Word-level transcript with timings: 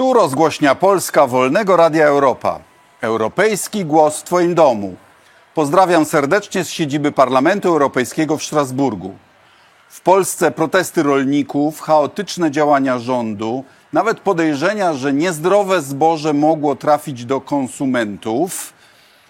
Tu 0.00 0.12
rozgłośnia 0.12 0.74
Polska 0.74 1.26
Wolnego 1.26 1.76
Radia 1.76 2.06
Europa. 2.06 2.60
Europejski 3.00 3.84
głos 3.84 4.20
w 4.20 4.22
Twoim 4.22 4.54
domu. 4.54 4.94
Pozdrawiam 5.54 6.04
serdecznie 6.04 6.64
z 6.64 6.70
siedziby 6.70 7.12
Parlamentu 7.12 7.68
Europejskiego 7.68 8.36
w 8.36 8.44
Strasburgu. 8.44 9.14
W 9.88 10.00
Polsce 10.00 10.50
protesty 10.50 11.02
rolników, 11.02 11.80
chaotyczne 11.80 12.50
działania 12.50 12.98
rządu, 12.98 13.64
nawet 13.92 14.20
podejrzenia, 14.20 14.94
że 14.94 15.12
niezdrowe 15.12 15.82
zboże 15.82 16.32
mogło 16.32 16.76
trafić 16.76 17.24
do 17.24 17.40
konsumentów 17.40 18.72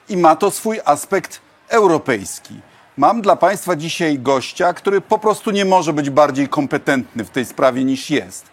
i 0.09 0.17
ma 0.17 0.37
to 0.37 0.51
swój 0.51 0.81
aspekt 0.85 1.41
europejski. 1.69 2.55
Mam 2.97 3.23
dla 3.23 3.37
Państwa 3.37 3.77
dzisiaj 3.77 4.19
gościa, 4.19 4.73
który 4.73 5.01
po 5.01 5.19
prostu 5.19 5.51
nie 5.51 5.65
może 5.65 5.93
być 5.93 6.11
bardziej 6.11 6.49
kompetentny 6.49 7.25
w 7.25 7.31
tej 7.31 7.45
sprawie 7.45 7.85
niż 7.85 8.11
jest. 8.11 8.51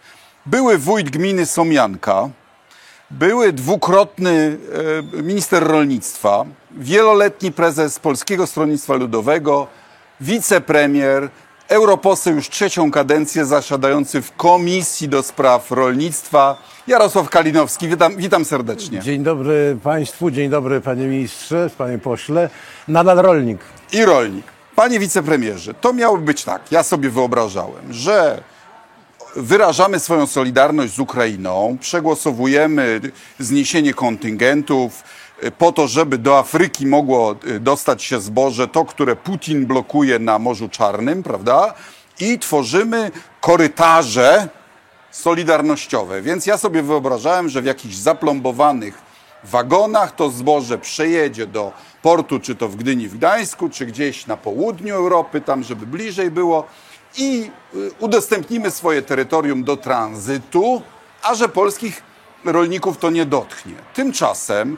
Były 0.50 0.78
wójt 0.78 1.10
gminy 1.10 1.46
Somianka, 1.46 2.28
były 3.10 3.52
dwukrotny 3.52 4.58
e, 5.18 5.22
minister 5.22 5.66
rolnictwa, 5.66 6.44
wieloletni 6.70 7.52
prezes 7.52 7.98
Polskiego 7.98 8.46
Stronnictwa 8.46 8.94
Ludowego, 8.94 9.66
wicepremier, 10.20 11.28
europoseł 11.68 12.34
już 12.34 12.48
trzecią 12.48 12.90
kadencję 12.90 13.44
zasiadający 13.44 14.22
w 14.22 14.36
Komisji 14.36 15.08
do 15.08 15.22
Spraw 15.22 15.70
Rolnictwa, 15.70 16.62
Jarosław 16.86 17.30
Kalinowski. 17.30 17.88
Witam, 17.88 18.16
witam 18.16 18.44
serdecznie. 18.44 19.00
Dzień 19.00 19.22
dobry 19.22 19.78
Państwu, 19.82 20.30
dzień 20.30 20.50
dobry 20.50 20.80
Panie 20.80 21.06
Ministrze, 21.06 21.70
Panie 21.78 21.98
Pośle. 21.98 22.50
Nadal 22.88 23.16
rolnik. 23.16 23.60
I 23.92 24.04
rolnik. 24.04 24.46
Panie 24.76 24.98
wicepremierze, 24.98 25.74
to 25.74 25.92
miało 25.92 26.18
być 26.18 26.44
tak, 26.44 26.72
ja 26.72 26.82
sobie 26.82 27.10
wyobrażałem, 27.10 27.92
że 27.92 28.42
wyrażamy 29.36 30.00
swoją 30.00 30.26
solidarność 30.26 30.94
z 30.94 30.98
Ukrainą, 30.98 31.76
przegłosowujemy 31.80 33.00
zniesienie 33.38 33.94
kontyngentów 33.94 35.02
y, 35.44 35.50
po 35.50 35.72
to, 35.72 35.88
żeby 35.88 36.18
do 36.18 36.38
Afryki 36.38 36.86
mogło 36.86 37.36
y, 37.46 37.60
dostać 37.60 38.02
się 38.02 38.20
zboże, 38.20 38.68
to, 38.68 38.84
które 38.84 39.16
Putin 39.16 39.66
blokuje 39.66 40.18
na 40.18 40.38
Morzu 40.38 40.68
Czarnym, 40.68 41.22
prawda? 41.22 41.74
I 42.20 42.38
tworzymy 42.38 43.10
korytarze 43.40 44.48
solidarnościowe. 45.10 46.22
Więc 46.22 46.46
ja 46.46 46.58
sobie 46.58 46.82
wyobrażałem, 46.82 47.48
że 47.48 47.62
w 47.62 47.64
jakichś 47.64 47.94
zaplombowanych 47.94 49.08
wagonach 49.44 50.14
to 50.14 50.30
zboże 50.30 50.78
przejedzie 50.78 51.46
do 51.46 51.72
portu, 52.02 52.40
czy 52.40 52.54
to 52.54 52.68
w 52.68 52.76
Gdyni, 52.76 53.08
w 53.08 53.16
Gdańsku, 53.16 53.68
czy 53.68 53.86
gdzieś 53.86 54.26
na 54.26 54.36
południu 54.36 54.94
Europy, 54.94 55.40
tam, 55.40 55.62
żeby 55.62 55.86
bliżej 55.86 56.30
było 56.30 56.66
i 57.16 57.50
y, 57.74 57.90
udostępnimy 57.98 58.70
swoje 58.70 59.02
terytorium 59.02 59.64
do 59.64 59.76
tranzytu, 59.76 60.82
a 61.22 61.34
że 61.34 61.48
polskich 61.48 62.02
rolników 62.44 62.98
to 62.98 63.10
nie 63.10 63.26
dotknie. 63.26 63.74
Tymczasem 63.94 64.76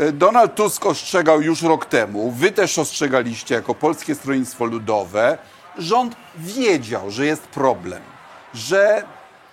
y, 0.00 0.12
Donald 0.12 0.54
Tusk 0.54 0.86
ostrzegał 0.86 1.42
już 1.42 1.62
rok 1.62 1.86
temu, 1.86 2.30
wy 2.30 2.52
też 2.52 2.78
ostrzegaliście 2.78 3.54
jako 3.54 3.74
Polskie 3.74 4.14
Stronnictwo 4.14 4.64
Ludowe, 4.64 5.38
rząd 5.78 6.16
wiedział, 6.36 7.10
że 7.10 7.26
jest 7.26 7.42
problem, 7.42 8.02
że 8.54 9.04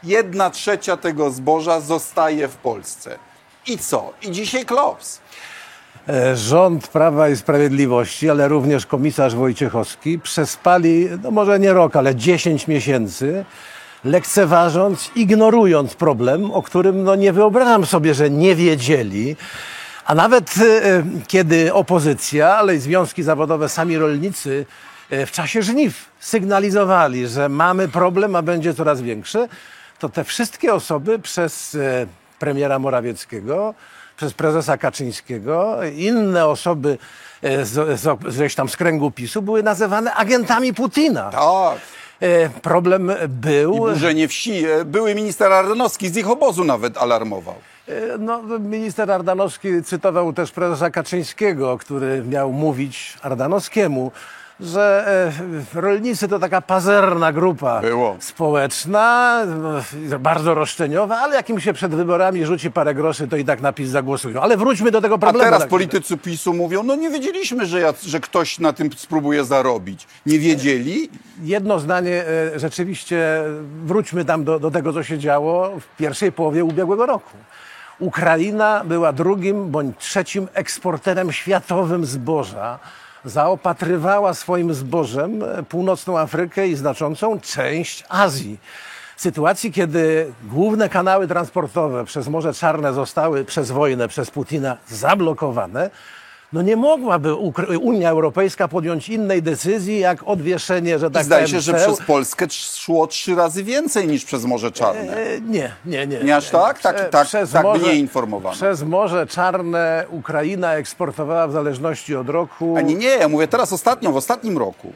jedna 0.04 0.50
trzecia 0.50 0.98
tego 0.98 1.32
zboża 1.32 1.82
zostaje 1.82 2.48
w 2.48 2.56
Polsce. 2.56 3.20
I 3.68 3.78
co? 3.78 4.14
I 4.22 4.32
dzisiaj 4.32 4.66
klops. 4.66 5.20
E, 6.10 6.36
Rząd 6.36 6.88
Prawa 6.88 7.30
i 7.30 7.36
Sprawiedliwości, 7.36 8.30
ale 8.30 8.48
również 8.48 8.86
komisarz 8.86 9.36
Wojciechowski 9.36 10.20
przespali, 10.20 11.10
no 11.24 11.32
może 11.32 11.60
nie 11.60 11.74
rok, 11.74 11.96
ale 11.96 12.16
10 12.16 12.68
miesięcy, 12.68 13.46
lekceważąc, 14.04 15.12
ignorując 15.16 15.96
problem, 15.96 16.52
o 16.52 16.62
którym 16.62 17.04
no 17.04 17.16
nie 17.16 17.34
wyobrażam 17.34 17.86
sobie, 17.86 18.14
że 18.14 18.30
nie 18.30 18.56
wiedzieli. 18.56 19.36
A 20.06 20.16
nawet 20.16 20.56
e, 20.58 21.04
kiedy 21.28 21.74
opozycja, 21.74 22.56
ale 22.56 22.76
i 22.76 22.80
związki 22.80 23.24
zawodowe, 23.24 23.70
sami 23.70 23.98
rolnicy 23.98 24.66
e, 25.10 25.26
w 25.26 25.32
czasie 25.32 25.62
żniw 25.62 26.10
sygnalizowali, 26.20 27.28
że 27.28 27.50
mamy 27.50 27.88
problem, 27.88 28.36
a 28.36 28.42
będzie 28.42 28.74
coraz 28.74 29.02
większy, 29.02 29.48
to 30.00 30.10
te 30.10 30.24
wszystkie 30.24 30.74
osoby 30.74 31.20
przez 31.20 31.78
premiera 32.40 32.80
Morawieckiego, 32.80 33.74
przez 34.18 34.34
prezesa 34.34 34.78
Kaczyńskiego, 34.78 35.78
inne 35.96 36.46
osoby 36.48 36.98
e, 37.42 37.66
z, 37.66 38.00
z, 38.00 38.20
gdzieś 38.20 38.56
tam 38.56 38.70
z 38.70 38.78
kręgu 38.78 39.12
PiSu 39.12 39.42
były 39.42 39.64
nazywane 39.64 40.14
agentami 40.14 40.74
Putina. 40.74 41.30
Tak. 41.32 41.78
E, 42.22 42.50
Problem 42.50 43.12
był. 43.30 43.76
Burzenie 43.76 44.28
wsi. 44.28 44.66
E, 44.66 44.86
Były 44.86 45.16
minister 45.16 45.52
Ardanowski 45.54 46.10
z 46.10 46.18
ich 46.18 46.30
obozu 46.30 46.64
nawet 46.64 46.98
alarmował. 46.98 47.56
No, 48.20 48.42
minister 48.60 49.12
Ardanowski 49.12 49.84
cytował 49.84 50.34
też 50.34 50.52
prezesa 50.52 50.90
Kaczyńskiego, 50.90 51.78
który 51.78 52.24
miał 52.24 52.52
mówić 52.54 53.18
Ardanowskiemu, 53.22 54.12
że 54.60 55.06
e, 55.76 55.82
rolnicy 55.82 56.28
to 56.28 56.40
taka 56.40 56.62
pazerna 56.62 57.34
grupa 57.34 57.82
Było. 57.82 58.16
społeczna, 58.20 59.42
e, 60.12 60.20
bardzo 60.20 60.54
roszczeniowa, 60.54 61.18
ale 61.18 61.36
jak 61.36 61.50
im 61.50 61.60
się 61.60 61.74
przed 61.74 61.96
wyborami 61.96 62.46
rzuci 62.46 62.72
parę 62.72 62.94
groszy, 62.94 63.28
to 63.28 63.38
i 63.38 63.46
tak 63.46 63.62
na 63.62 63.74
PiS 63.74 63.90
zagłosują. 63.90 64.42
Ale 64.42 64.58
wróćmy 64.58 64.92
do 64.92 65.02
tego 65.02 65.16
A 65.16 65.18
problemu. 65.18 65.46
teraz 65.46 65.60
tak- 65.60 65.70
politycy 65.70 66.18
PiSu 66.18 66.54
mówią, 66.54 66.84
no 66.84 66.96
nie 66.96 67.10
wiedzieliśmy, 67.10 67.66
że, 67.66 67.80
ja, 67.82 67.94
że 68.06 68.20
ktoś 68.20 68.60
na 68.60 68.74
tym 68.74 68.90
spróbuje 68.96 69.46
zarobić. 69.46 70.08
Nie 70.26 70.40
wiedzieli? 70.40 71.10
Jedno 71.44 71.80
zdanie, 71.80 72.24
e, 72.56 72.60
rzeczywiście 72.60 73.44
wróćmy 73.86 74.26
tam 74.26 74.44
do, 74.44 74.60
do 74.60 74.72
tego, 74.72 74.94
co 74.94 75.04
się 75.04 75.18
działo 75.20 75.70
w 75.80 75.98
pierwszej 75.98 76.32
połowie 76.32 76.64
ubiegłego 76.64 77.06
roku. 77.06 77.38
Ukraina 78.00 78.82
była 78.86 79.14
drugim 79.14 79.70
bądź 79.72 79.98
trzecim 79.98 80.48
eksporterem 80.54 81.32
światowym 81.32 82.06
zboża. 82.06 82.80
Zaopatrywała 83.26 84.34
swoim 84.34 84.74
zbożem 84.74 85.44
e, 85.44 85.64
północną 85.64 86.20
Afrykę 86.20 86.68
i 86.68 86.76
znaczącą 86.76 87.40
część 87.40 88.04
Azji. 88.10 88.60
W 89.16 89.22
sytuacji, 89.22 89.72
kiedy 89.72 90.34
główne 90.44 90.90
kanały 90.90 91.28
transportowe 91.28 92.06
przez 92.06 92.28
Morze 92.28 92.54
Czarne 92.54 92.94
zostały 92.94 93.46
przez 93.46 93.72
wojnę, 93.72 94.08
przez 94.08 94.32
Putina 94.32 94.78
zablokowane, 94.88 95.90
no 96.56 96.62
nie 96.62 96.76
mogłaby 96.76 97.34
Unia 97.82 98.10
Europejska 98.10 98.68
podjąć 98.68 99.10
innej 99.10 99.44
decyzji, 99.44 100.00
jak 100.00 100.24
odwieszenie, 100.28 101.00
że 101.00 101.08
I 101.08 101.12
tak 101.12 101.24
zdaje 101.24 101.44
powiem, 101.46 101.56
się, 101.58 101.62
że 101.62 101.74
przez 101.74 102.00
Polskę 102.08 102.46
szło 102.50 103.08
trzy 103.08 103.36
razy 103.36 103.64
więcej 103.64 104.08
niż 104.08 104.26
przez 104.26 104.46
Morze 104.46 104.72
Czarne. 104.72 105.18
E, 105.18 105.42
Nie, 105.42 105.72
nie, 105.86 106.08
nie. 106.08 106.20
Nie 106.20 106.36
aż 106.36 106.50
tak? 106.50 106.80
Tak- 106.80 106.96
Prze- 106.96 107.06
tak- 107.10 107.28
przez 107.28 107.52
tak 107.52 107.64
morze- 107.64 107.86
mnie 107.86 107.96
informowano. 107.96 108.56
Przez 108.56 108.84
Morze 108.84 109.28
Czarne 109.28 110.06
Ukraina 110.12 110.74
eksportowała 110.74 111.48
w 111.48 111.52
zależności 111.52 112.16
od 112.16 112.30
roku. 112.30 112.74
A 112.78 112.82
nie, 112.82 112.96
nie, 112.96 113.08
ja 113.08 113.28
mówię 113.28 113.48
teraz 113.48 113.74
ostatnio, 113.74 114.12
w 114.12 114.16
ostatnim 114.18 114.58
roku. 114.58 114.94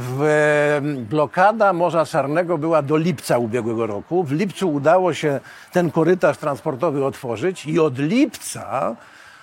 W, 0.00 0.22
e, 0.22 0.80
blokada 0.82 1.72
Morza 1.72 2.06
Czarnego 2.06 2.58
była 2.58 2.82
do 2.82 2.96
lipca 2.96 3.38
ubiegłego 3.38 3.86
roku. 3.86 4.24
W 4.24 4.32
lipcu 4.32 4.72
udało 4.72 5.14
się 5.14 5.40
ten 5.72 5.90
korytarz 5.90 6.36
transportowy 6.38 7.04
otworzyć 7.04 7.66
i 7.66 7.78
od 7.80 7.98
lipca 7.98 8.96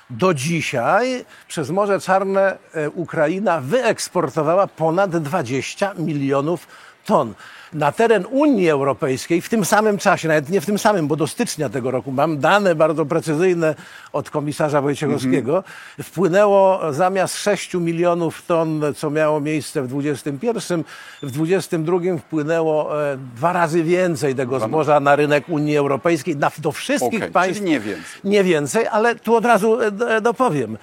do 0.09 0.33
dzisiaj 0.33 1.25
przez 1.47 1.69
Morze 1.69 1.99
Czarne 1.99 2.57
e, 2.73 2.89
Ukraina 2.89 3.61
wyeksportowała 3.61 4.67
ponad 4.67 5.17
20 5.17 5.93
milionów 5.97 6.67
ton. 7.05 7.33
Na 7.73 7.91
teren 7.91 8.25
Unii 8.31 8.69
Europejskiej 8.69 9.41
w 9.41 9.49
tym 9.49 9.65
samym 9.65 9.97
czasie, 9.97 10.27
nawet 10.27 10.49
nie 10.49 10.61
w 10.61 10.65
tym 10.65 10.79
samym, 10.79 11.07
bo 11.07 11.15
do 11.15 11.27
stycznia 11.27 11.69
tego 11.69 11.91
roku 11.91 12.11
mam 12.11 12.37
dane 12.39 12.75
bardzo 12.75 13.05
precyzyjne 13.05 13.75
od 14.13 14.29
komisarza 14.29 14.81
Wojciechowskiego, 14.81 15.63
wpłynęło 16.03 16.93
zamiast 16.93 17.37
6 17.37 17.73
milionów 17.73 18.45
ton, 18.45 18.81
co 18.95 19.09
miało 19.09 19.39
miejsce 19.39 19.81
w 19.81 19.87
21, 19.87 20.83
w 21.23 21.31
22 21.31 21.97
wpłynęło 22.19 23.03
e, 23.11 23.17
dwa 23.35 23.53
razy 23.53 23.83
więcej 23.83 24.35
tego 24.35 24.59
zboża 24.59 24.99
na 24.99 25.15
rynek 25.15 25.49
Unii 25.49 25.77
Europejskiej, 25.77 26.35
na, 26.37 26.51
do 26.57 26.71
wszystkich 26.71 27.19
Okej, 27.21 27.31
państw. 27.31 27.61
nie 27.61 27.79
więcej. 27.79 28.05
Nie 28.23 28.43
więcej, 28.43 28.87
ale 28.87 29.15
tu 29.15 29.35
od 29.35 29.45
razu 29.45 29.81
e, 29.81 29.91
d- 29.91 30.21
dopowiem. 30.21 30.77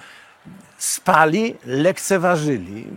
Spali, 0.77 1.55
lekceważyli. 1.65 2.87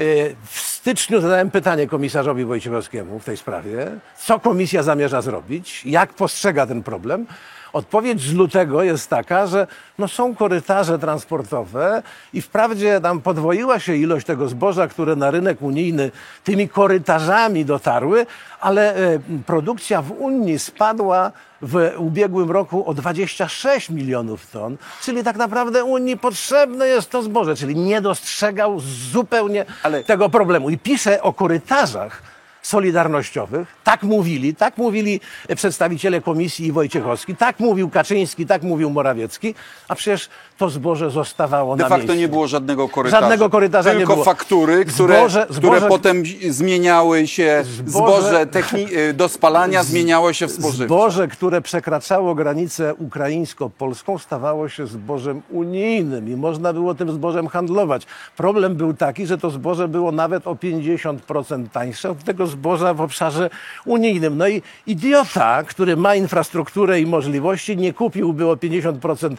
E, 0.00 0.34
W 0.44 0.60
styczniu 0.60 1.20
zadałem 1.20 1.50
pytanie 1.50 1.86
komisarzowi 1.86 2.44
Wojciechowskiemu 2.44 3.18
w 3.18 3.24
tej 3.24 3.36
sprawie, 3.36 3.86
co 4.18 4.40
komisja 4.40 4.82
zamierza 4.82 5.22
zrobić, 5.22 5.86
jak 5.86 6.12
postrzega 6.12 6.66
ten 6.66 6.82
problem. 6.82 7.26
Odpowiedź 7.72 8.20
z 8.20 8.34
lutego 8.34 8.82
jest 8.82 9.10
taka, 9.10 9.46
że 9.46 9.66
no 9.98 10.08
są 10.08 10.34
korytarze 10.34 10.98
transportowe 10.98 12.02
i 12.32 12.42
wprawdzie 12.42 13.00
tam 13.00 13.20
podwoiła 13.20 13.78
się 13.80 13.94
ilość 13.96 14.26
tego 14.26 14.48
zboża, 14.48 14.88
które 14.88 15.16
na 15.16 15.30
rynek 15.30 15.62
unijny 15.62 16.10
tymi 16.44 16.68
korytarzami 16.68 17.64
dotarły, 17.64 18.26
ale 18.60 18.94
e, 18.96 19.18
produkcja 19.46 20.02
w 20.02 20.10
Unii 20.10 20.58
spadła 20.58 21.32
w 21.62 21.92
ubiegłym 21.98 22.50
roku 22.50 22.88
o 22.88 22.94
26 22.94 23.90
milionów 23.90 24.50
ton, 24.50 24.76
czyli 25.02 25.24
tak 25.24 25.36
naprawdę 25.36 25.84
Unii 25.84 26.16
potrzebne 26.16 26.88
jest 26.88 27.10
to 27.10 27.22
zboże, 27.22 27.56
czyli 27.56 27.76
nie 27.76 28.00
dostrzegał 28.00 28.80
zupełnie 29.12 29.64
Ale- 29.82 30.04
tego 30.04 30.28
problemu. 30.30 30.70
I 30.70 30.78
pisze 30.78 31.22
o 31.22 31.32
korytarzach 31.32 32.22
solidarnościowych. 32.62 33.68
Tak 33.84 34.02
mówili, 34.02 34.54
tak 34.54 34.76
mówili 34.78 35.20
przedstawiciele 35.56 36.20
komisji 36.20 36.66
i 36.66 36.72
Wojciechowski, 36.72 37.36
tak 37.36 37.60
mówił 37.60 37.90
Kaczyński, 37.90 38.46
tak 38.46 38.62
mówił 38.62 38.90
Morawiecki, 38.90 39.54
a 39.88 39.94
przecież 39.94 40.28
to 40.58 40.70
zboże 40.70 41.10
zostawało 41.10 41.76
De 41.76 41.82
na 41.82 41.88
facto 41.88 42.06
miejscu. 42.06 42.20
nie 42.20 42.28
było 42.28 42.46
żadnego 42.48 42.88
korytarza. 42.88 43.20
Żadnego 43.20 43.50
korytarza 43.50 43.92
nie 43.92 43.98
Tylko 43.98 44.12
było. 44.12 44.24
faktury, 44.24 44.84
które, 44.84 45.14
Zboże- 45.14 45.46
które 45.46 45.78
zboże- 45.78 45.88
potem 45.88 46.22
zmieniały 46.50 47.26
się, 47.26 47.62
Zboże- 47.64 47.90
zboże 47.90 48.46
y, 49.10 49.12
do 49.14 49.28
spalania 49.28 49.82
zmieniało 49.84 50.32
się 50.32 50.46
w 50.46 50.52
spożywcze. 50.52 50.84
Zboże, 50.86 51.28
które 51.28 51.60
przekraczało 51.60 52.34
granicę 52.34 52.94
ukraińsko-polską, 52.94 54.18
stawało 54.18 54.68
się 54.68 54.86
zbożem 54.86 55.42
unijnym 55.50 56.28
i 56.28 56.36
można 56.36 56.72
było 56.72 56.94
tym 56.94 57.12
zbożem 57.12 57.48
handlować. 57.48 58.06
Problem 58.36 58.74
był 58.74 58.94
taki, 58.94 59.26
że 59.26 59.38
to 59.38 59.50
zboże 59.50 59.88
było 59.88 60.12
nawet 60.12 60.46
o 60.46 60.54
50% 60.54 61.68
tańsze 61.72 62.10
od 62.10 62.24
tego 62.24 62.46
zboża 62.50 62.94
w 62.94 63.00
obszarze 63.00 63.50
unijnym. 63.84 64.36
No 64.36 64.48
i 64.48 64.62
idiota, 64.86 65.62
który 65.62 65.96
ma 65.96 66.14
infrastrukturę 66.14 67.00
i 67.00 67.06
możliwości, 67.06 67.76
nie 67.76 67.92
kupiłby 67.92 68.46
o 68.46 68.56
50% 68.56 69.36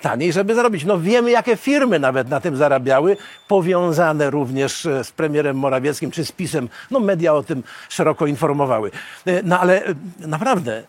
taniej, 0.00 0.32
żeby 0.32 0.54
zarobić. 0.54 0.84
No 0.84 0.98
wiemy, 0.98 1.30
jakie 1.30 1.56
firmy 1.56 1.98
nawet 1.98 2.28
na 2.28 2.40
tym 2.40 2.56
zarabiały, 2.56 3.16
powiązane 3.48 4.30
również 4.30 4.86
e, 4.86 5.04
z 5.04 5.12
premierem 5.12 5.56
Morawieckim 5.56 6.10
czy 6.10 6.24
z 6.24 6.32
PiSem. 6.32 6.68
No 6.90 7.00
media 7.00 7.34
o 7.34 7.42
tym 7.42 7.62
szeroko 7.88 8.26
informowały. 8.26 8.90
E, 9.26 9.42
No 9.42 9.60
ale 9.60 9.84
e, 9.84 9.94
naprawdę, 10.18 10.82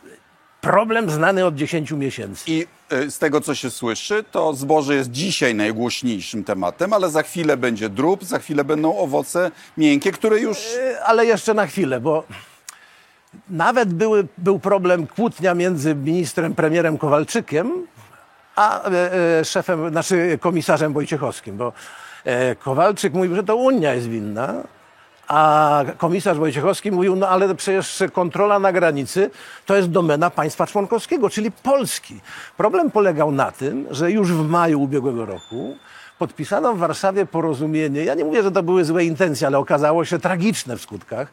problem 0.63 1.09
znany 1.09 1.45
od 1.45 1.55
10 1.55 1.91
miesięcy. 1.91 2.43
I 2.47 2.67
y, 2.93 3.11
z 3.11 3.19
tego, 3.19 3.41
co 3.41 3.55
się 3.55 3.69
słyszy, 3.69 4.23
to 4.31 4.53
zboże 4.53 4.95
jest 4.95 5.11
dzisiaj 5.11 5.55
najgłośniejszym 5.55 6.43
tematem, 6.43 6.93
ale 6.93 7.09
za 7.09 7.23
chwilę 7.23 7.57
będzie 7.57 7.89
drób, 7.89 8.23
za 8.23 8.39
chwilę 8.39 8.63
będą 8.63 8.97
owoce 8.97 9.51
miękkie, 9.77 10.11
które 10.11 10.39
już... 10.39 10.57
E, 10.57 11.03
Ale 11.03 11.25
jeszcze 11.25 11.53
na 11.53 11.67
chwilę, 11.67 11.99
bo 11.99 12.23
nawet 13.49 13.93
były, 13.93 14.27
był 14.37 14.59
problem 14.59 15.07
kłótnia 15.07 15.53
między 15.53 15.95
ministrem, 15.95 16.55
premierem 16.55 16.97
Kowalczykiem, 16.97 17.87
a 18.55 18.89
e, 18.89 19.45
szefem, 19.45 19.89
znaczy 19.89 20.37
komisarzem 20.41 20.93
Wojciechowskim, 20.93 21.57
bo 21.57 21.73
e, 22.23 22.55
Kowalczyk 22.55 23.13
mówił, 23.13 23.35
że 23.35 23.43
to 23.43 23.55
Unia 23.55 23.93
jest 23.93 24.07
winna, 24.09 24.63
a 25.27 25.83
komisarz 25.97 26.37
Wojciechowski 26.37 26.91
mówił, 26.91 27.15
no 27.15 27.29
ale 27.29 27.55
przecież 27.55 28.03
kontrola 28.13 28.59
na 28.59 28.71
granicy 28.71 29.29
to 29.65 29.75
jest 29.75 29.89
domena 29.89 30.29
państwa 30.29 30.67
członkowskiego, 30.67 31.29
czyli 31.29 31.51
Polski. 31.51 32.19
Problem 32.57 32.91
polegał 32.91 33.31
na 33.31 33.51
tym, 33.51 33.87
że 33.91 34.11
już 34.11 34.31
w 34.31 34.47
maju 34.47 34.81
ubiegłego 34.81 35.25
roku 35.25 35.77
podpisano 36.19 36.73
w 36.73 36.77
Warszawie 36.77 37.25
porozumienie, 37.25 38.03
ja 38.03 38.13
nie 38.13 38.25
mówię, 38.25 38.43
że 38.43 38.51
to 38.51 38.63
były 38.63 38.85
złe 38.85 39.05
intencje, 39.05 39.47
ale 39.47 39.57
okazało 39.57 40.05
się 40.05 40.19
tragiczne 40.19 40.77
w 40.77 40.81
skutkach, 40.81 41.27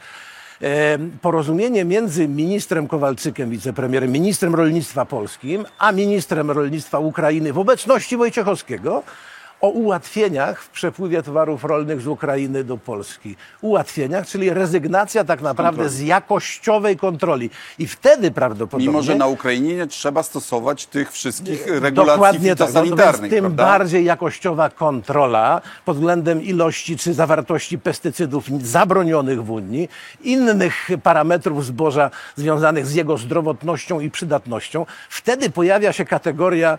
porozumienie 1.22 1.84
między 1.84 2.28
ministrem 2.28 2.88
Kowalczykiem, 2.88 3.50
wicepremierem, 3.50 4.12
ministrem 4.12 4.54
rolnictwa 4.54 5.04
polskim, 5.04 5.64
a 5.78 5.92
ministrem 5.92 6.50
rolnictwa 6.50 6.98
Ukrainy 6.98 7.52
w 7.52 7.58
obecności 7.58 8.16
Wojciechowskiego 8.16 9.02
o 9.60 9.68
ułatwieniach 9.68 10.62
w 10.62 10.68
przepływie 10.68 11.22
towarów 11.22 11.64
rolnych 11.64 12.00
z 12.00 12.06
Ukrainy 12.06 12.64
do 12.64 12.76
Polski. 12.76 13.36
Ułatwieniach, 13.60 14.26
czyli 14.26 14.50
rezygnacja 14.50 15.24
tak 15.24 15.40
naprawdę 15.40 15.88
z 15.88 16.00
jakościowej 16.00 16.96
kontroli. 16.96 17.50
I 17.78 17.86
wtedy 17.86 18.30
prawdopodobnie... 18.30 18.86
Mimo, 18.86 19.02
że 19.02 19.14
na 19.14 19.26
Ukrainie 19.26 19.74
nie 19.74 19.86
trzeba 19.86 20.22
stosować 20.22 20.86
tych 20.86 21.12
wszystkich 21.12 21.66
regulacji 21.66 22.12
Dokładnie 22.12 22.56
tak. 22.56 22.74
No, 22.74 23.28
tym 23.28 23.40
prawda? 23.40 23.64
bardziej 23.64 24.04
jakościowa 24.04 24.70
kontrola 24.70 25.60
pod 25.84 25.96
względem 25.96 26.42
ilości 26.42 26.96
czy 26.96 27.14
zawartości 27.14 27.78
pestycydów 27.78 28.44
zabronionych 28.62 29.44
w 29.44 29.50
Unii, 29.50 29.88
innych 30.24 30.88
parametrów 31.02 31.64
zboża 31.64 32.10
związanych 32.36 32.86
z 32.86 32.94
jego 32.94 33.18
zdrowotnością 33.18 34.00
i 34.00 34.10
przydatnością. 34.10 34.86
Wtedy 35.08 35.50
pojawia 35.50 35.92
się 35.92 36.04
kategoria 36.04 36.78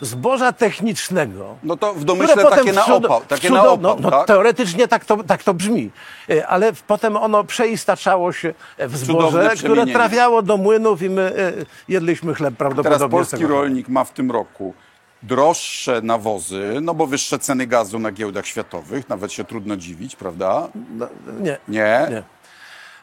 zboża 0.00 0.52
technicznego. 0.52 1.56
No 1.62 1.76
to 1.76 1.94
w 1.94 2.04
domyśle 2.04 2.44
takie 2.44 2.72
na 2.72 2.86
opał, 2.86 3.20
takie 3.28 3.48
cudo- 3.48 3.52
na 3.54 3.62
opał, 3.62 3.78
no, 3.80 3.96
no, 4.00 4.10
tak? 4.10 4.26
Teoretycznie 4.26 4.88
tak 4.88 5.04
to, 5.04 5.24
tak 5.24 5.42
to 5.42 5.54
brzmi, 5.54 5.90
E, 6.30 6.46
ale 6.46 6.72
potem 6.86 7.16
ono 7.16 7.44
przeistaczało 7.44 8.32
się 8.32 8.54
w 8.78 8.96
zboże, 8.96 9.50
które 9.58 9.86
trafiało 9.86 10.42
do 10.42 10.56
młynów 10.56 11.02
i 11.02 11.10
my 11.10 11.22
e, 11.22 11.52
jedliśmy 11.88 12.34
chleb 12.34 12.54
prawdopodobnie 12.54 12.98
Teraz 12.98 13.10
polski 13.10 13.46
rolnik 13.46 13.88
ma 13.88 14.04
w 14.04 14.12
tym 14.12 14.30
roku 14.30 14.74
droższe 15.22 16.02
nawozy, 16.02 16.78
no 16.82 16.94
bo 16.94 17.06
wyższe 17.06 17.38
ceny 17.38 17.66
gazu 17.66 17.98
na 17.98 18.12
giełdach 18.12 18.46
światowych, 18.46 19.08
nawet 19.08 19.32
się 19.32 19.44
trudno 19.44 19.76
dziwić, 19.76 20.16
prawda? 20.16 20.68
No, 20.96 21.06
nie, 21.40 21.58
Nie? 21.68 22.06
Nie. 22.10 22.22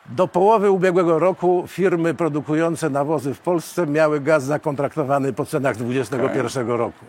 Do 0.10 0.28
połowy 0.28 0.72
ubiegłego 0.72 1.20
roku 1.20 1.66
firmy 1.68 2.14
produkujące 2.14 2.90
nawozy 2.90 3.34
w 3.34 3.40
Polsce 3.40 3.88
miały 3.88 4.20
gaz 4.20 4.44
zakontraktowany 4.44 5.34
po 5.34 5.46
cenach 5.46 5.78
2021 5.78 6.68
roku. 6.68 7.06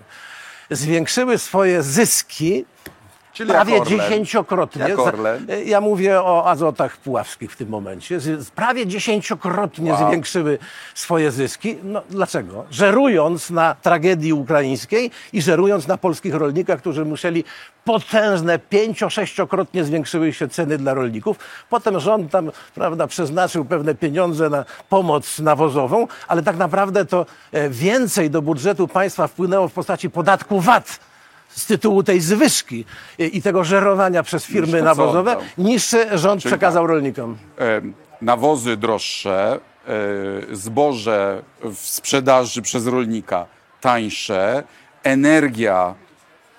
Zwiększyły 0.70 1.38
swoje 1.38 1.82
zyski 1.82 2.64
Czyli 3.32 3.50
prawie 3.50 3.82
dziesięciokrotnie. 3.86 4.96
Orlen. 4.96 5.46
Ja 5.64 5.80
mówię 5.80 6.20
o 6.22 6.46
azotach 6.50 6.96
puławskich 6.96 7.52
w 7.52 7.56
tym 7.56 7.68
momencie. 7.68 8.20
Z- 8.20 8.50
Prawie 8.50 8.86
dziesięciokrotnie 8.86 9.92
Wow. 9.92 10.08
zwiększyły 10.08 10.58
swoje 10.94 11.30
zyski. 11.30 11.76
No, 11.82 12.02
dlaczego? 12.10 12.64
Żerując 12.70 13.50
na 13.50 13.74
tragedii 13.82 14.32
ukraińskiej 14.32 15.10
i 15.32 15.42
żerując 15.42 15.86
na 15.86 15.98
polskich 15.98 16.34
rolnikach, 16.34 16.78
którzy 16.80 17.04
musieli 17.04 17.44
potężne, 17.84 18.58
pięcio-sześciokrotnie 18.58 19.84
zwiększyły 19.84 20.32
się 20.32 20.48
ceny 20.48 20.78
dla 20.78 20.94
rolników. 20.94 21.36
Potem 21.70 22.00
rząd 22.00 22.30
tam 22.30 22.50
prawda, 22.74 23.06
przeznaczył 23.06 23.64
pewne 23.64 23.94
pieniądze 23.94 24.50
na 24.50 24.64
pomoc 24.88 25.38
nawozową, 25.38 26.06
ale 26.28 26.42
tak 26.42 26.56
naprawdę 26.56 27.04
to 27.04 27.26
e, 27.52 27.68
więcej 27.70 28.30
do 28.30 28.42
budżetu 28.42 28.88
państwa 28.88 29.26
wpłynęło 29.26 29.68
w 29.68 29.72
postaci 29.72 30.10
podatku 30.10 30.60
VAT 30.60 31.00
z 31.48 31.66
tytułu 31.66 32.02
tej 32.02 32.20
zwyżki 32.20 32.84
i 33.18 33.42
tego 33.42 33.64
żerowania 33.64 34.22
przez 34.22 34.44
firmy 34.44 34.72
to, 34.72 34.78
co 34.78 34.84
nawozowe, 34.84 35.32
oddał. 35.32 35.48
niż 35.58 35.96
rząd 36.14 36.42
Czyli 36.42 36.52
przekazał 36.52 36.86
rolnikom. 36.86 37.36
E, 37.58 37.80
nawozy 38.22 38.76
droższe, 38.76 39.60
e, 40.52 40.56
zboże 40.56 41.42
w 41.62 41.78
sprzedaży 41.78 42.62
przez 42.62 42.86
rolnika 42.86 43.46
tańsze, 43.80 44.62
energia 45.02 45.94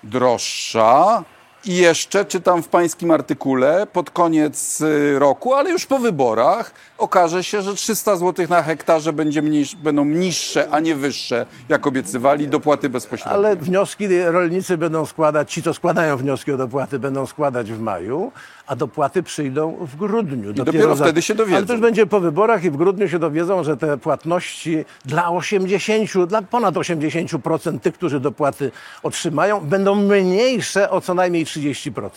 droższa 0.02 1.24
i 1.64 1.76
jeszcze 1.76 2.24
czytam 2.24 2.62
w 2.62 2.68
pańskim 2.68 3.10
artykule 3.10 3.86
pod 3.86 4.10
koniec 4.10 4.80
y, 4.80 5.18
roku, 5.18 5.54
ale 5.54 5.70
już 5.70 5.86
po 5.86 5.98
wyborach 5.98 6.72
okaże 7.00 7.44
się, 7.44 7.62
że 7.62 7.74
300 7.74 8.16
zł 8.16 8.46
na 8.48 8.62
hektarze 8.62 9.12
będzie 9.12 9.42
mniejsz, 9.42 9.76
będą 9.76 10.04
niższe, 10.04 10.68
a 10.70 10.80
nie 10.80 10.94
wyższe, 10.94 11.46
jak 11.68 11.86
obiecywali, 11.86 12.48
dopłaty 12.48 12.88
bezpośrednie. 12.88 13.32
Ale 13.32 13.56
wnioski 13.56 14.22
rolnicy 14.24 14.78
będą 14.78 15.06
składać, 15.06 15.52
ci 15.52 15.62
co 15.62 15.74
składają 15.74 16.16
wnioski 16.16 16.52
o 16.52 16.56
dopłaty 16.56 16.98
będą 16.98 17.26
składać 17.26 17.72
w 17.72 17.80
maju, 17.80 18.32
a 18.66 18.76
dopłaty 18.76 19.22
przyjdą 19.22 19.76
w 19.80 19.96
grudniu. 19.96 20.52
dopiero 20.52 20.96
wtedy 20.96 21.22
się 21.22 21.34
dowiedzą. 21.34 21.56
Ale 21.56 21.66
to 21.66 21.72
już 21.72 21.82
będzie 21.82 22.06
po 22.06 22.20
wyborach 22.20 22.64
i 22.64 22.70
w 22.70 22.76
grudniu 22.76 23.08
się 23.08 23.18
dowiedzą, 23.18 23.64
że 23.64 23.76
te 23.76 23.98
płatności 23.98 24.84
dla 25.04 25.30
80, 25.30 26.26
dla 26.26 26.42
ponad 26.42 26.74
80% 26.74 27.80
tych, 27.80 27.94
którzy 27.94 28.20
dopłaty 28.20 28.70
otrzymają, 29.02 29.60
będą 29.60 29.94
mniejsze 29.94 30.90
o 30.90 31.00
co 31.00 31.14
najmniej 31.14 31.46
30%. 31.46 32.10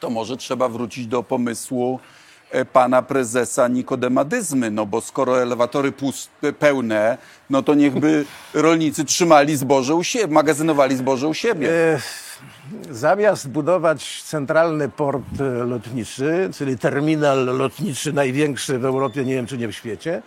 to 0.00 0.10
może 0.10 0.36
trzeba 0.36 0.68
wrócić 0.68 1.06
do 1.06 1.22
pomysłu 1.22 2.00
pana 2.72 3.02
prezesa 3.02 3.68
Nikodemadyzmy, 3.68 4.70
no 4.70 4.86
bo 4.86 5.00
skoro 5.00 5.42
elewatory 5.42 5.92
pust, 5.92 6.30
pełne, 6.58 7.18
no 7.50 7.62
to 7.62 7.74
niechby 7.74 8.24
rolnicy 8.54 9.04
trzymali 9.04 9.56
zboże 9.56 9.94
u 9.94 10.04
siebie, 10.04 10.34
magazynowali 10.34 10.96
zboże 10.96 11.28
u 11.28 11.34
siebie. 11.34 11.70
E, 11.72 12.00
Zamiast 12.90 13.48
budować 13.48 14.22
centralny 14.22 14.88
port 14.88 15.40
e, 15.40 15.44
lotniczy, 15.44 16.50
czyli 16.54 16.78
terminal 16.78 17.44
lotniczy 17.44 18.12
największy 18.12 18.78
w 18.78 18.84
Europie, 18.84 19.24
nie 19.24 19.34
wiem 19.34 19.46
czy 19.46 19.58
nie 19.58 19.68
w 19.68 19.72
świecie, 19.72 20.22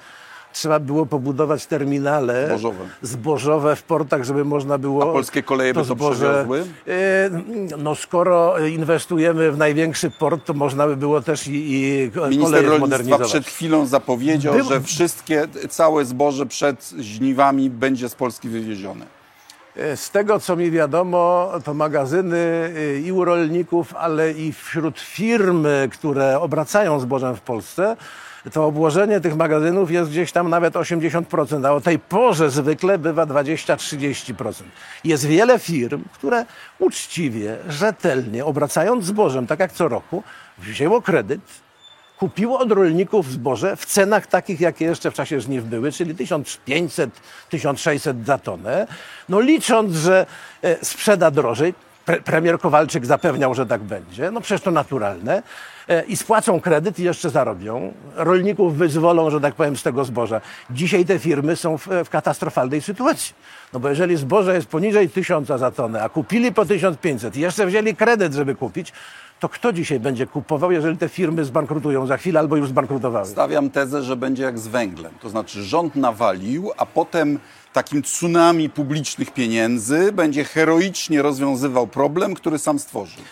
trzeba 0.54 0.80
było 0.80 1.06
pobudować 1.06 1.66
terminale 1.66 2.48
Zbożowe. 2.48 2.86
zbożowe 3.02 3.76
w 3.76 3.84
portach, 3.84 4.24
żeby 4.24 4.46
można 4.46 4.78
było. 4.78 5.04
A 5.10 5.14
polskie 5.14 5.44
koleje 5.44 5.74
by 5.74 5.86
to 5.86 5.96
przewiozły? 5.96 6.64
E, 6.88 7.30
No 7.78 7.96
skoro 7.96 8.60
inwestujemy 8.68 9.52
w 9.52 9.58
największy 9.58 10.12
port, 10.20 10.46
to 10.46 10.54
można 10.54 10.88
by 10.88 10.98
było 10.98 11.22
też 11.22 11.48
i, 11.48 11.52
i 11.72 12.12
Minister 12.30 12.66
rolnictwa 12.66 13.20
przed 13.20 13.46
chwilą 13.48 13.86
zapowiedział, 13.86 14.54
Był- 14.56 14.70
że 14.70 14.82
wszystkie, 14.82 15.48
całe 15.70 16.06
zboże 16.06 16.46
przed 16.46 16.90
żniwami 17.00 17.70
będzie 17.70 18.10
z 18.10 18.16
Polski 18.16 18.50
wywiezione. 18.50 19.06
E, 19.78 19.98
Z 19.98 20.10
tego, 20.12 20.40
co 20.40 20.56
mi 20.56 20.72
wiadomo, 20.72 21.52
to 21.64 21.74
magazyny 21.74 22.38
y, 22.78 23.02
i 23.06 23.12
u 23.12 23.26
rolników, 23.26 23.96
ale 23.96 24.32
i 24.32 24.54
wśród 24.54 25.00
firm, 25.00 25.66
które 25.92 26.40
obracają 26.40 27.00
zbożem 27.00 27.36
w 27.36 27.42
Polsce, 27.42 27.96
to 28.52 28.66
obłożenie 28.66 29.22
tych 29.22 29.36
magazynów 29.36 29.92
jest 29.92 30.12
gdzieś 30.12 30.32
tam 30.32 30.50
nawet 30.50 30.74
80%, 30.74 31.68
a 31.68 31.72
o 31.72 31.82
tej 31.82 32.00
porze 32.00 32.50
zwykle 32.50 32.98
bywa 32.98 33.26
20-30%. 33.26 34.64
Jest 35.04 35.26
wiele 35.26 35.60
firm, 35.60 36.04
które 36.14 36.46
uczciwie, 36.80 37.58
rzetelnie, 37.70 38.46
obracając 38.46 39.06
zbożem, 39.06 39.48
tak 39.48 39.60
jak 39.60 39.72
co 39.72 39.88
roku, 39.88 40.24
wzięło 40.58 41.02
kredyt, 41.02 41.42
kupiło 42.24 42.60
od 42.60 42.72
rolników 42.72 43.32
zboże 43.32 43.76
w 43.76 43.86
cenach 43.86 44.28
takich, 44.28 44.62
jakie 44.62 44.86
jeszcze 44.86 45.12
w 45.12 45.14
czasie 45.14 45.42
żniw 45.42 45.64
były, 45.64 45.92
czyli 45.92 46.16
1500-1600 46.16 48.26
za 48.26 48.38
tonę. 48.38 48.88
No 49.30 49.40
licząc, 49.40 49.96
że 49.96 50.26
e, 50.62 50.86
sprzeda 50.86 51.32
drożej, 51.32 51.74
pre, 52.06 52.22
premier 52.22 52.60
Kowalczyk 52.60 53.06
zapewniał, 53.06 53.56
że 53.56 53.66
tak 53.66 53.82
będzie, 53.82 54.32
no 54.32 54.42
przecież 54.42 54.62
to 54.62 54.72
naturalne, 54.72 55.44
e, 55.88 56.04
i 56.04 56.18
spłacą 56.18 56.62
kredyt 56.62 57.00
i 57.00 57.04
jeszcze 57.04 57.30
zarobią. 57.30 57.94
Rolników 58.16 58.78
wyzwolą, 58.78 59.30
że 59.30 59.42
tak 59.42 59.56
powiem, 59.56 59.78
z 59.78 59.84
tego 59.84 60.06
zboża. 60.06 60.42
Dzisiaj 60.70 61.06
te 61.06 61.20
firmy 61.20 61.56
są 61.56 61.78
w, 61.78 61.88
w 62.06 62.10
katastrofalnej 62.10 62.82
sytuacji. 62.82 63.36
No 63.74 63.80
bo 63.80 63.90
jeżeli 63.90 64.18
zboże 64.18 64.56
jest 64.56 64.68
poniżej 64.68 65.10
1000 65.10 65.48
za 65.48 65.72
tonę, 65.72 66.04
a 66.04 66.10
kupili 66.10 66.52
po 66.52 66.66
1500 66.66 67.38
i 67.38 67.40
jeszcze 67.40 67.66
wzięli 67.66 67.96
kredyt, 67.96 68.34
żeby 68.34 68.56
kupić, 68.56 68.94
to 69.40 69.50
kto 69.50 69.74
dzisiaj 69.74 70.00
będzie 70.00 70.28
kupował, 70.28 70.72
jeżeli 70.72 70.98
te 70.98 71.10
firmy 71.10 71.46
zbankrutują 71.46 72.06
za 72.06 72.18
chwilę 72.18 72.40
albo 72.40 72.56
już 72.56 72.70
zbankrutowały? 72.70 73.26
Stawiam 73.26 73.70
tezę, 73.70 74.04
że 74.04 74.16
będzie 74.16 74.44
jak 74.44 74.60
z 74.60 74.68
węglem. 74.68 75.14
To 75.22 75.30
znaczy 75.30 75.64
rząd 75.64 75.96
nawalił, 75.96 76.72
a 76.78 76.86
potem 76.86 77.40
takim 77.74 78.04
tsunami 78.04 78.70
publicznych 78.70 79.32
pieniędzy 79.32 80.12
będzie 80.12 80.44
heroicznie 80.44 81.22
rozwiązywał 81.22 81.88
problem, 81.88 82.34
który 82.34 82.60
sam 82.60 82.80
stworzył. 82.80 83.24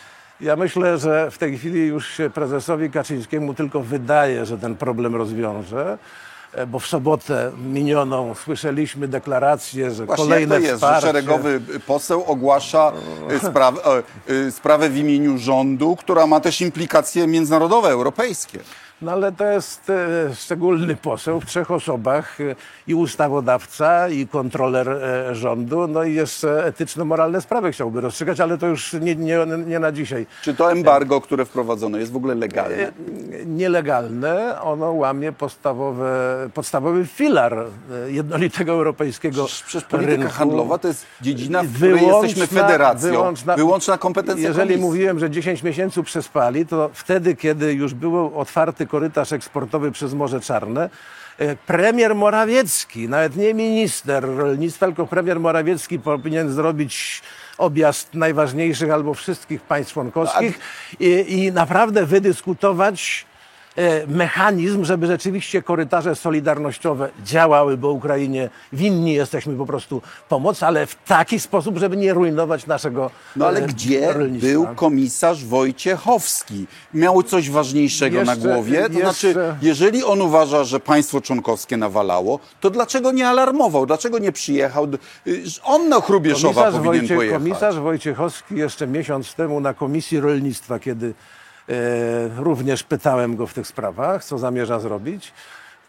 Ja 0.42 0.56
myślę, 0.56 0.98
że 0.98 1.32
w 1.32 1.38
tej 1.38 1.58
chwili 1.58 1.88
już 1.88 2.08
się 2.08 2.30
prezesowi 2.30 2.90
Kaczyńskiemu 2.90 3.54
tylko 3.54 3.82
wydaje, 3.82 4.46
że 4.46 4.58
ten 4.58 4.76
problem 4.76 5.16
rozwiąże, 5.16 5.98
bo 6.68 6.80
w 6.80 6.88
sobotę 6.88 7.52
minioną 7.58 8.36
słyszeliśmy 8.36 9.08
deklarację, 9.08 9.92
że 9.92 10.06
Właśnie 10.06 10.26
kolejne 10.26 10.56
jak 10.56 10.64
to 10.64 10.68
jest, 10.68 10.76
wsparcie... 10.76 11.02
że 11.02 11.08
szeregowy 11.08 11.62
poseł 11.88 12.24
ogłasza 12.24 12.92
y, 13.32 13.40
sprawę, 13.40 13.82
e, 14.48 14.52
sprawę 14.52 14.90
w 14.90 14.98
imieniu 14.98 15.38
rządu, 15.38 15.96
która 15.96 16.28
ma 16.28 16.40
też 16.40 16.62
implikacje 16.62 17.28
międzynarodowe, 17.28 17.90
europejskie. 17.90 18.60
No 19.02 19.12
ale 19.12 19.32
to 19.32 19.46
jest 19.46 19.90
e, 19.90 20.36
szczególny 20.36 20.96
poseł 20.96 21.40
w 21.42 21.46
trzech 21.46 21.72
osobach 21.72 22.42
e, 22.42 22.56
i 22.88 22.96
ustawodawca, 22.96 24.10
i 24.10 24.28
kontroler 24.28 24.90
e, 24.90 25.36
rządu, 25.36 25.88
no 25.88 26.04
i 26.04 26.14
jeszcze 26.14 26.66
etyczno-moralne 26.66 27.42
sprawy 27.42 27.72
chciałby 27.72 28.02
rozstrzygać, 28.02 28.40
ale 28.40 28.58
to 28.58 28.68
już 28.68 28.94
nie, 28.94 29.16
nie, 29.16 29.38
nie 29.68 29.80
na 29.80 29.92
dzisiaj. 29.92 30.26
Czy 30.42 30.54
to 30.54 30.72
embargo, 30.72 31.22
które 31.22 31.46
wprowadzono, 31.46 31.98
jest 31.98 32.12
w 32.12 32.16
ogóle 32.16 32.36
legalne? 32.36 32.92
Nielegalne, 33.46 34.62
ono 34.62 34.92
łamie 34.92 35.32
podstawowe, 35.32 36.10
podstawowy 36.54 37.06
filar 37.06 37.58
jednolitego 38.08 38.72
europejskiego 38.72 39.46
Przecież 39.46 39.84
polityka 39.84 40.16
rynku. 40.18 40.34
handlowa 40.34 40.78
to 40.78 40.88
jest 40.88 41.06
dziedzina, 41.22 41.64
w 41.64 41.76
której 41.76 42.08
jesteśmy 42.08 42.48
federacją. 42.48 43.12
wyłączna- 43.12 43.56
Wyłączna 43.56 43.98
kompetencja 43.98 44.48
Jeżeli 44.48 44.68
komisji. 44.70 44.82
mówiłem, 44.86 45.20
że 45.20 45.30
10 45.30 45.64
miesięcy 45.64 46.04
przespali, 46.04 46.66
to 46.66 46.90
wtedy, 46.94 47.36
kiedy 47.36 47.74
już 47.74 47.94
był 47.94 48.40
otwarty 48.40 48.88
korytarz 48.92 49.34
eksportowy 49.34 49.92
przez 49.92 50.14
Morze 50.14 50.40
Czarne, 50.40 50.90
e, 51.38 51.56
premier 51.56 52.16
Morawiecki, 52.16 53.10
nawet 53.10 53.36
nie 53.36 53.54
minister 53.54 54.24
rolnictwa, 54.24 54.86
tylko 54.86 55.08
premier 55.08 55.40
Morawiecki 55.40 56.00
powinien 56.00 56.52
zrobić 56.52 57.22
objazd 57.58 58.14
najważniejszych 58.14 58.92
albo 58.92 59.14
wszystkich 59.14 59.62
państw 59.62 59.94
członkowskich 59.94 60.60
i, 61.00 61.26
i 61.28 61.52
naprawdę 61.52 62.06
wydyskutować 62.06 63.26
mechanizm, 64.08 64.84
żeby 64.86 65.08
rzeczywiście 65.08 65.62
korytarze 65.62 66.16
solidarnościowe 66.16 67.10
działały, 67.26 67.78
bo 67.78 67.92
Ukrainie 67.92 68.50
winni 68.74 69.14
jesteśmy 69.14 69.56
po 69.56 69.66
prostu 69.66 70.02
pomoc, 70.30 70.64
ale 70.64 70.86
w 70.86 70.96
taki 70.96 71.40
sposób, 71.40 71.78
żeby 71.78 71.98
nie 71.98 72.14
rujnować 72.14 72.68
naszego 72.68 73.12
No 73.36 73.48
ale 73.48 73.60
e, 73.60 73.68
gdzie 73.68 74.14
rolnictwa. 74.14 74.48
był 74.52 74.68
komisarz 74.76 75.46
Wojciechowski? 75.46 76.68
Miał 76.94 77.24
coś 77.24 77.50
ważniejszego 77.50 78.24
na 78.24 78.34
Jeszcze- 78.34 78.48
głowie? 78.54 78.90
To 78.90 79.00
znaczy, 79.00 79.28
jeszcze- 79.28 79.56
jeżeli 79.62 80.04
on 80.04 80.22
uważa, 80.22 80.64
że 80.64 80.80
państwo 80.80 81.22
członkowskie 81.22 81.78
nawalało, 81.78 82.40
to 82.62 82.70
dlaczego 82.70 83.12
nie 83.12 83.28
alarmował? 83.28 83.86
Dlaczego 83.86 84.20
nie 84.20 84.32
przyjechał? 84.32 84.88
Y, 85.28 85.44
On 85.64 85.90
na 85.90 86.02
Chrubieszowa 86.02 86.54
Komisarz, 86.54 86.74
powinien 86.74 87.00
Wojciech, 87.00 87.18
pojechać. 87.18 87.40
komisarz 87.40 87.76
Wojciechowski 87.80 88.56
jeszcze 88.56 88.88
miesiąc 88.88 89.34
temu 89.34 89.60
na 89.60 89.74
Komisji 89.74 90.20
Rolnictwa, 90.20 90.80
kiedy 90.80 91.08
e, 91.08 91.41
również 92.38 92.84
pytałem 92.84 93.36
go 93.36 93.48
w 93.48 93.54
tych 93.54 93.68
sprawach, 93.68 94.24
co 94.24 94.38
zamierza 94.38 94.80
zrobić, 94.80 95.34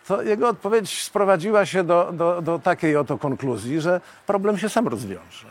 to 0.06 0.22
jego 0.22 0.48
odpowiedź 0.48 1.02
sprowadziła 1.02 1.66
się 1.66 1.84
do, 1.84 2.12
do, 2.12 2.42
do 2.42 2.58
takiej 2.58 2.96
oto 2.96 3.18
konkluzji, 3.18 3.80
że 3.80 4.00
problem 4.26 4.58
się 4.58 4.68
sam 4.68 4.88
rozwiąże. 4.88 5.46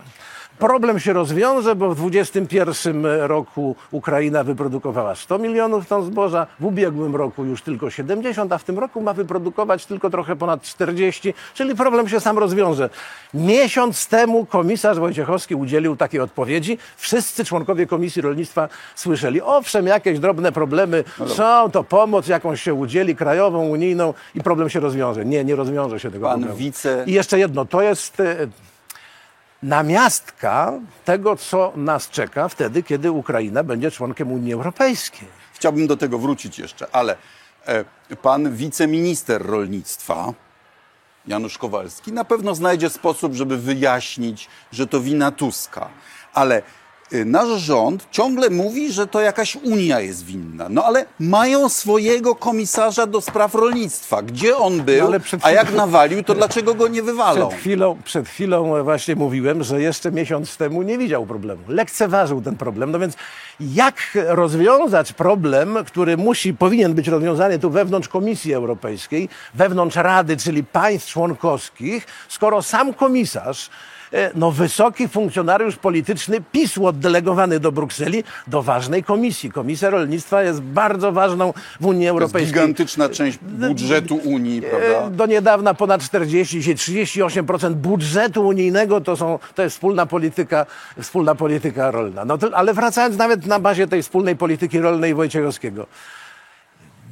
Problem 0.62 1.00
się 1.00 1.14
rozwiąże, 1.14 1.76
bo 1.76 1.90
w 1.90 1.96
2021 1.96 3.06
roku 3.22 3.76
Ukraina 3.92 4.44
wyprodukowała 4.44 5.16
100 5.16 5.40
milionów 5.40 5.88
ton 5.88 6.06
zboża, 6.06 6.48
w 6.60 6.66
ubiegłym 6.66 7.16
roku 7.16 7.46
już 7.46 7.62
tylko 7.62 7.90
70, 7.90 8.54
a 8.54 8.58
w 8.58 8.64
tym 8.64 8.80
roku 8.80 9.02
ma 9.02 9.14
wyprodukować 9.14 9.86
tylko 9.86 10.10
trochę 10.10 10.36
ponad 10.36 10.62
40, 10.62 11.34
czyli 11.54 11.76
problem 11.76 12.10
się 12.10 12.20
sam 12.20 12.38
rozwiąże. 12.38 12.90
Miesiąc 13.34 14.08
temu 14.08 14.46
komisarz 14.46 15.00
Wojciechowski 15.00 15.56
udzielił 15.56 15.96
takiej 15.96 16.20
odpowiedzi. 16.20 16.78
Wszyscy 16.98 17.46
członkowie 17.46 17.86
Komisji 17.88 18.22
Rolnictwa 18.22 18.70
słyszeli, 18.96 19.42
owszem, 19.42 19.88
jakieś 19.88 20.20
drobne 20.20 20.52
problemy 20.52 21.04
są, 21.28 21.72
to 21.72 21.84
pomoc 21.84 22.28
jakąś 22.28 22.62
się 22.62 22.74
udzieli, 22.74 23.16
krajową, 23.16 23.68
unijną 23.68 24.14
i 24.36 24.42
problem 24.44 24.70
się 24.70 24.80
rozwiąże. 24.80 25.26
Nie, 25.26 25.44
nie 25.46 25.56
rozwiąże 25.56 26.00
się 26.00 26.12
tego 26.12 26.26
Pan 26.28 26.40
problemu. 26.40 26.60
wice- 26.60 27.04
I 27.08 27.12
jeszcze 27.14 27.40
jedno, 27.40 27.66
to 27.66 27.82
jest 27.82 28.20
e, 28.20 28.36
namiastka 29.64 30.80
tego, 31.06 31.36
co 31.36 31.74
nas 31.76 32.10
czeka 32.10 32.50
wtedy, 32.50 32.84
kiedy 32.84 33.12
Ukraina 33.12 33.64
będzie 33.64 33.92
członkiem 33.92 34.32
Unii 34.32 34.54
Europejskiej. 34.54 35.28
Chciałbym 35.54 35.88
do 35.88 35.98
tego 35.98 36.18
wrócić 36.18 36.60
jeszcze, 36.60 36.88
ale 36.92 37.16
e, 37.66 37.86
pan 38.22 38.56
wiceminister 38.56 39.46
rolnictwa, 39.46 40.34
Janusz 41.28 41.58
Kowalski, 41.58 42.12
na 42.12 42.26
pewno 42.26 42.56
znajdzie 42.56 42.90
sposób, 42.90 43.34
żeby 43.34 43.58
wyjaśnić, 43.58 44.48
że 44.72 44.88
to 44.88 45.02
wina 45.02 45.32
Tuska. 45.32 45.90
Ale 46.34 46.62
nasz 47.26 47.62
rząd 47.62 48.08
ciągle 48.12 48.50
mówi, 48.50 48.92
że 48.94 49.08
to 49.08 49.22
jakaś 49.22 49.56
Unia 49.56 50.00
jest 50.00 50.26
winna. 50.26 50.66
No 50.70 50.84
ale 50.86 51.06
mają 51.20 51.70
swojego 51.70 52.36
komisarza 52.36 53.08
do 53.08 53.22
spraw 53.22 53.56
rolnictwa. 53.56 54.22
Gdzie 54.22 54.58
on 54.58 54.82
był, 54.82 55.12
No, 55.12 55.20
przed 55.20 55.46
a 55.46 55.52
jak 55.52 55.68
chwilą- 55.68 55.76
nawalił, 55.78 56.24
to 56.24 56.34
dlaczego 56.36 56.76
go 56.76 56.88
nie 56.88 57.04
wywalą? 57.04 57.48
Przed 57.50 57.60
chwilą, 57.60 57.98
przed 58.04 58.28
chwilą 58.30 58.84
właśnie 58.84 59.16
mówiłem, 59.16 59.64
że 59.64 59.82
jeszcze 59.82 60.12
miesiąc 60.12 60.58
temu 60.58 60.82
nie 60.82 60.98
widział 60.98 61.26
problemu. 61.26 61.62
Lekceważył 61.68 62.42
ten 62.42 62.56
problem. 62.58 62.92
No 62.92 63.00
więc 63.00 63.14
jak 63.60 63.96
rozwiązać 64.28 65.14
problem, 65.14 65.78
który 65.88 66.18
musi, 66.18 66.54
powinien 66.54 66.94
być 66.94 67.08
rozwiązany 67.08 67.60
tu 67.60 67.70
wewnątrz 67.70 68.08
Komisji 68.08 68.54
Europejskiej, 68.54 69.30
wewnątrz 69.54 69.96
Rady, 69.96 70.38
czyli 70.38 70.64
państw 70.64 71.10
członkowskich, 71.10 72.08
skoro 72.30 72.62
sam 72.62 72.94
komisarz 72.94 73.70
no, 74.36 74.52
wysoki 74.52 75.08
funkcjonariusz 75.08 75.76
polityczny 75.76 76.38
PiSu 76.52 76.88
oddelegowany 76.88 77.60
do 77.60 77.72
Brukseli, 77.72 78.24
do 78.48 78.62
ważnej 78.62 79.04
komisji. 79.04 79.52
Komisja 79.52 79.90
Rolnictwa 79.90 80.44
jest 80.44 80.62
bardzo 80.62 81.12
ważną 81.12 81.54
w 81.80 81.86
Unii 81.86 82.00
To 82.02 82.04
jest 82.04 82.10
Europejskiej. 82.12 82.54
gigantyczna 82.54 83.10
część 83.10 83.40
budżetu 83.42 84.16
Unii, 84.16 84.58
E, 84.66 84.70
prawda? 84.70 85.10
Do 85.10 85.26
niedawna 85.26 85.74
ponad 85.74 86.02
40, 86.04 86.62
dzisiaj 86.62 86.76
38% 86.76 87.74
budżetu 87.74 88.48
unijnego 88.48 89.02
to, 89.02 89.18
są, 89.18 89.40
to 89.56 89.62
jest 89.64 89.76
wspólna 89.76 90.06
polityka, 90.06 90.66
wspólna 91.02 91.36
polityka 91.36 91.92
rolna. 91.92 92.26
No 92.26 92.38
to, 92.38 92.58
ale 92.58 92.74
wracając 92.74 93.18
nawet 93.18 93.46
na 93.46 93.60
bazie 93.60 93.88
tej 93.88 94.04
wspólnej 94.04 94.36
polityki 94.36 94.80
rolnej 94.80 95.14
Wojciechowskiego. 95.14 95.86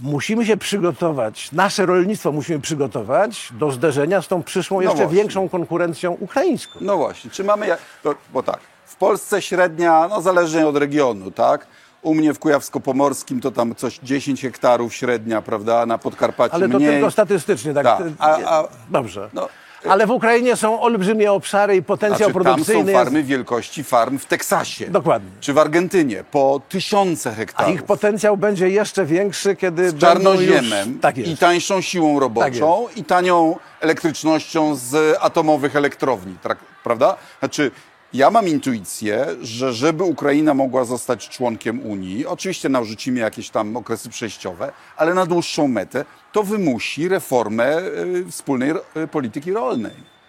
Musimy 0.02 0.46
się 0.46 0.58
przygotować, 0.58 1.52
nasze 1.52 1.86
rolnictwo 1.86 2.32
musimy 2.32 2.60
przygotować 2.60 3.50
do 3.52 3.72
zderzenia 3.72 4.22
z 4.22 4.28
tą 4.28 4.44
przyszłą, 4.44 4.82
No 4.82 4.90
jeszcze 4.90 5.08
większą 5.08 5.50
konkurencją 5.50 6.12
ukraińską. 6.20 6.80
No 6.82 6.98
właśnie, 6.98 7.32
czy 7.32 7.44
mamy. 7.44 7.68
Bo, 8.04 8.16
bo 8.34 8.44
tak, 8.44 8.60
w 8.86 8.96
Polsce 8.96 9.42
średnia, 9.42 10.08
no 10.10 10.22
zależnie 10.22 10.68
od 10.68 10.78
regionu, 10.78 11.32
tak? 11.32 11.68
U 12.02 12.16
mnie 12.16 12.34
w 12.34 12.40
Kujawsko-Pomorskim 12.40 13.42
to 13.42 13.52
tam 13.52 13.76
coś 13.76 14.00
10 14.04 14.42
hektarów 14.42 14.94
średnia, 14.96 15.42
prawda? 15.42 15.86
Na 15.86 15.98
Podkarpaciu 15.98 16.56
Ale 16.56 16.70
to 16.70 16.78
mniej. 16.80 16.92
tylko 16.92 17.12
statystycznie. 17.12 17.74
Tak, 17.74 17.86
Tak, 17.86 18.02
a- 18.20 18.60
a- 18.60 18.68
Dobrze. 18.90 19.30
no, 19.34 19.50
Ale 19.88 20.08
w 20.08 20.12
Ukrainie 20.12 20.56
są 20.56 20.82
olbrzymie 20.82 21.32
obszary 21.32 21.76
i 21.76 21.84
potencjał 21.84 22.18
Znaczy, 22.30 22.34
tam 22.34 22.44
produkcyjny 22.44 22.82
są 22.82 22.88
jest 22.88 23.04
farmy 23.04 23.24
wielkości 23.24 23.84
farm 23.84 24.18
w 24.18 24.26
Teksasie. 24.26 24.88
Dokładnie. 24.88 25.30
Czy 25.40 25.54
w 25.54 25.58
Argentynie 25.58 26.24
po 26.32 26.62
tysiące 26.70 27.30
A 27.30 27.34
hektarów. 27.34 27.76
ich 27.76 27.84
potencjał 27.84 28.38
będzie 28.38 28.70
jeszcze 28.70 29.06
większy, 29.06 29.56
kiedy 29.56 29.90
z 29.90 29.98
czarnoziemem 29.98 30.90
już... 30.90 31.02
Tak 31.02 31.18
i 31.18 31.22
jest. 31.22 31.32
Tak 31.32 31.40
tańszą 31.40 31.82
siłą 31.82 32.20
roboczą 32.20 32.88
i 32.96 33.04
tanią 33.04 33.56
elektrycznością 33.82 34.76
z 34.76 35.18
atomowych 35.22 35.76
elektrowni, 35.76 36.36
prawda? 36.84 37.16
Znaczy, 37.40 37.72
ja 38.14 38.32
mam 38.32 38.48
intuicję, 38.48 39.26
że 39.42 39.74
żeby 39.74 40.04
Ukraina 40.04 40.54
mogła 40.54 40.86
zostać 40.86 41.30
członkiem 41.30 41.86
Unii, 41.86 42.26
oczywiście 42.26 42.70
narzucimy 42.70 43.20
jakieś 43.20 43.50
tam 43.50 43.78
okresy 43.78 44.10
przejściowe, 44.10 44.72
ale 44.98 45.14
na 45.14 45.26
dłuższą 45.26 45.68
metę 45.68 46.06
to 46.32 46.44
wymusi 46.44 47.08
reformę 47.08 47.78
y, 47.78 48.26
wspólnej 48.32 48.72
y, 48.98 49.08
polityki 49.08 49.54
rolnej. 49.54 50.20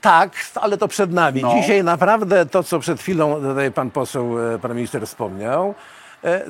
Tak, 0.00 0.32
ale 0.54 0.76
to 0.78 0.88
przed 0.88 1.12
nami. 1.12 1.42
No. 1.42 1.54
Dzisiaj 1.54 1.84
naprawdę 1.84 2.46
to, 2.46 2.62
co 2.62 2.78
przed 2.78 3.00
chwilą 3.00 3.34
tutaj 3.34 3.72
pan 3.72 3.90
poseł, 3.90 4.54
e, 4.54 4.58
pan 4.58 4.74
minister 4.74 5.06
wspomniał, 5.06 5.74
E, 6.24 6.44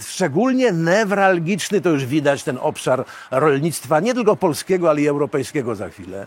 Szczególnie 0.00 0.72
newralgiczny 0.72 1.80
to 1.80 1.90
już 1.90 2.06
widać 2.06 2.42
ten 2.42 2.58
obszar 2.60 3.04
rolnictwa, 3.30 4.00
nie 4.00 4.14
tylko 4.14 4.36
polskiego, 4.36 4.90
ale 4.90 5.00
i 5.00 5.08
europejskiego 5.08 5.74
za 5.74 5.88
chwilę. 5.88 6.26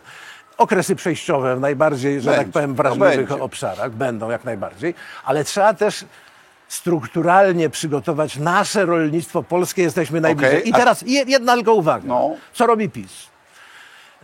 Okresy 0.59 0.95
przejściowe 0.95 1.55
w 1.55 1.59
najbardziej, 1.59 2.21
że 2.21 2.29
tak 2.29 2.37
Będzie, 2.37 2.51
powiem, 2.53 2.75
to 2.75 2.83
wrażliwych 2.83 3.31
obszarach 3.41 3.91
będą 3.91 4.29
jak 4.29 4.43
najbardziej, 4.45 4.93
ale 5.25 5.43
trzeba 5.43 5.73
też 5.73 6.05
strukturalnie 6.67 7.69
przygotować 7.69 8.37
nasze 8.37 8.85
rolnictwo 8.85 9.43
polskie, 9.43 9.81
jesteśmy 9.81 10.21
najbliżej. 10.21 10.69
I 10.69 10.73
a- 10.73 10.77
teraz 10.77 11.01
je- 11.01 11.23
jedna 11.27 11.55
tylko 11.55 11.73
uwaga. 11.73 12.07
No. 12.07 12.31
Co 12.53 12.67
robi 12.67 12.89
PiS? 12.89 13.11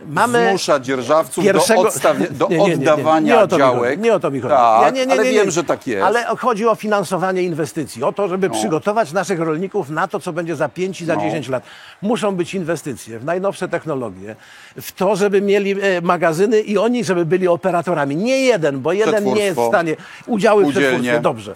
Mamy 0.06 0.48
Zmusza 0.48 0.80
dzierżawców 0.80 1.44
pierwszego... 1.44 1.82
do, 1.82 1.88
odstawi- 1.88 2.30
do 2.30 2.48
Nie, 2.50 2.58
nie, 2.58 2.66
nie, 2.66 2.74
oddawania 2.74 3.34
nie 3.36 3.40
o 3.42 3.46
to 3.46 3.56
mi 3.56 3.58
działek. 3.62 4.00
Nie 4.00 4.14
o 4.14 4.20
to 4.20 4.30
mi 4.30 4.40
chodzi. 4.40 4.54
Tak, 4.54 4.96
Ja 4.96 5.02
ale 5.10 5.24
wiem, 5.24 5.50
że 5.50 5.64
tak 5.64 5.86
jest. 5.86 6.00
No. 6.00 6.06
Ale 6.06 6.24
chodzi 6.24 6.66
o 6.66 6.74
finansowanie 6.74 7.42
inwestycji, 7.42 8.04
o 8.04 8.12
to, 8.12 8.28
żeby 8.28 8.50
przygotować 8.50 9.12
naszych 9.12 9.40
rolników 9.40 9.90
na 9.90 10.08
to, 10.08 10.20
co 10.20 10.32
będzie 10.32 10.56
za 10.56 10.68
5 10.68 11.00
i 11.00 11.04
za 11.04 11.14
No. 11.14 11.20
10 11.20 11.48
lat. 11.48 11.62
Muszą 12.02 12.36
być 12.36 12.54
inwestycje 12.54 13.18
w 13.18 13.24
najnowsze 13.24 13.68
technologie, 13.68 14.36
w 14.80 14.92
to, 14.92 15.16
żeby 15.16 15.40
mieli 15.42 15.76
e, 15.82 16.00
magazyny 16.00 16.60
i 16.60 16.78
oni, 16.78 17.04
żeby 17.04 17.26
byli 17.26 17.48
operatorami. 17.48 18.16
Nie 18.16 18.40
jeden, 18.40 18.80
bo 18.80 18.92
jeden 18.92 19.24
nie 19.24 19.44
jest 19.44 19.60
w 19.60 19.68
stanie. 19.68 19.96
Udziały 20.26 20.64
w 20.64 20.70
przetwórstwie. 20.70 21.20
Dobrze. 21.20 21.54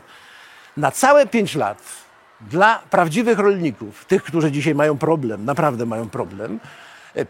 Na 0.76 0.90
całe 0.90 1.26
5 1.26 1.54
lat 1.54 1.82
dla 2.40 2.78
prawdziwych 2.90 3.38
rolników, 3.38 4.04
tych, 4.04 4.22
którzy 4.22 4.52
dzisiaj 4.52 4.74
mają 4.74 4.98
problem, 4.98 5.44
naprawdę 5.44 5.86
mają 5.86 6.08
problem, 6.08 6.60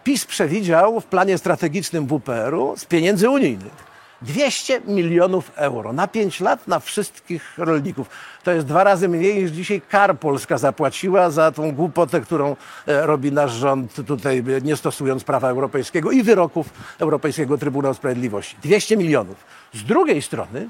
PiS 0.04 0.26
przewidział 0.26 1.00
w 1.00 1.04
planie 1.04 1.38
strategicznym 1.38 2.06
WPR-u 2.06 2.76
z 2.76 2.84
pieniędzy 2.84 3.30
unijnych 3.30 3.90
200 4.22 4.80
milionów 4.86 5.52
euro 5.56 5.92
na 5.92 6.08
5 6.08 6.40
lat 6.40 6.68
na 6.68 6.80
wszystkich 6.80 7.58
rolników. 7.58 8.08
To 8.44 8.50
jest 8.50 8.66
dwa 8.66 8.84
razy 8.84 9.08
mniej 9.08 9.42
niż 9.42 9.50
dzisiaj 9.50 9.80
kar 9.88 10.18
Polska 10.18 10.58
zapłaciła 10.58 11.30
za 11.30 11.52
tą 11.52 11.72
głupotę, 11.72 12.20
którą 12.20 12.56
e, 12.86 13.06
robi 13.06 13.32
nasz 13.32 13.52
rząd 13.52 14.06
tutaj, 14.06 14.38
e, 14.38 14.60
nie 14.60 14.76
stosując 14.76 15.24
prawa 15.24 15.48
europejskiego 15.48 16.10
i 16.10 16.22
wyroków 16.22 16.66
Europejskiego 16.98 17.58
Trybunału 17.58 17.94
Sprawiedliwości. 17.94 18.56
200 18.62 18.96
milionów. 18.96 19.36
Z 19.74 19.82
drugiej 19.82 20.22
strony 20.22 20.68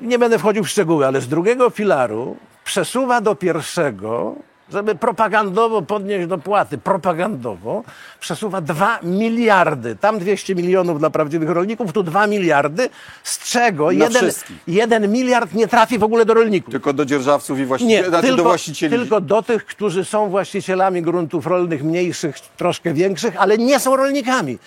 nie 0.00 0.18
będę 0.18 0.38
wchodził 0.38 0.64
w 0.64 0.68
szczegóły, 0.68 1.06
ale 1.06 1.20
z 1.20 1.28
drugiego 1.28 1.70
filaru 1.70 2.36
przesuwa 2.64 3.20
do 3.20 3.34
pierwszego, 3.34 4.34
żeby 4.72 4.94
propagandowo 4.94 5.82
podnieść 5.82 6.26
dopłaty, 6.28 6.78
propagandowo, 6.78 7.84
przesuwa 8.20 8.60
2 8.60 8.98
miliardy. 9.02 9.96
Tam 9.96 10.18
200 10.18 10.54
milionów 10.54 10.98
dla 10.98 11.10
prawdziwych 11.10 11.50
rolników, 11.50 11.92
tu 11.92 12.02
2 12.02 12.26
miliardy, 12.26 12.88
z 13.22 13.50
czego 13.50 13.90
jeden, 13.90 14.10
wszystkich. 14.12 14.56
jeden 14.66 15.12
miliard 15.12 15.54
nie 15.54 15.68
trafi 15.68 15.98
w 15.98 16.02
ogóle 16.02 16.24
do 16.24 16.34
rolników. 16.34 16.72
Tylko 16.72 16.92
do 16.92 17.04
dzierżawców 17.04 17.58
i 17.58 17.64
właścicieli, 17.64 18.02
Nie, 18.02 18.08
znaczy 18.08 18.26
do 18.26 18.34
tylko, 18.36 18.48
właścicieli. 18.48 18.96
tylko 18.96 19.20
do 19.20 19.42
tych, 19.42 19.66
którzy 19.66 20.04
są 20.04 20.28
właścicielami 20.30 21.02
gruntów 21.02 21.46
rolnych, 21.46 21.84
mniejszych, 21.84 22.40
troszkę 22.40 22.94
większych, 22.94 23.34
ale 23.38 23.58
nie 23.58 23.80
są 23.80 23.96
rolnikami. 23.96 24.58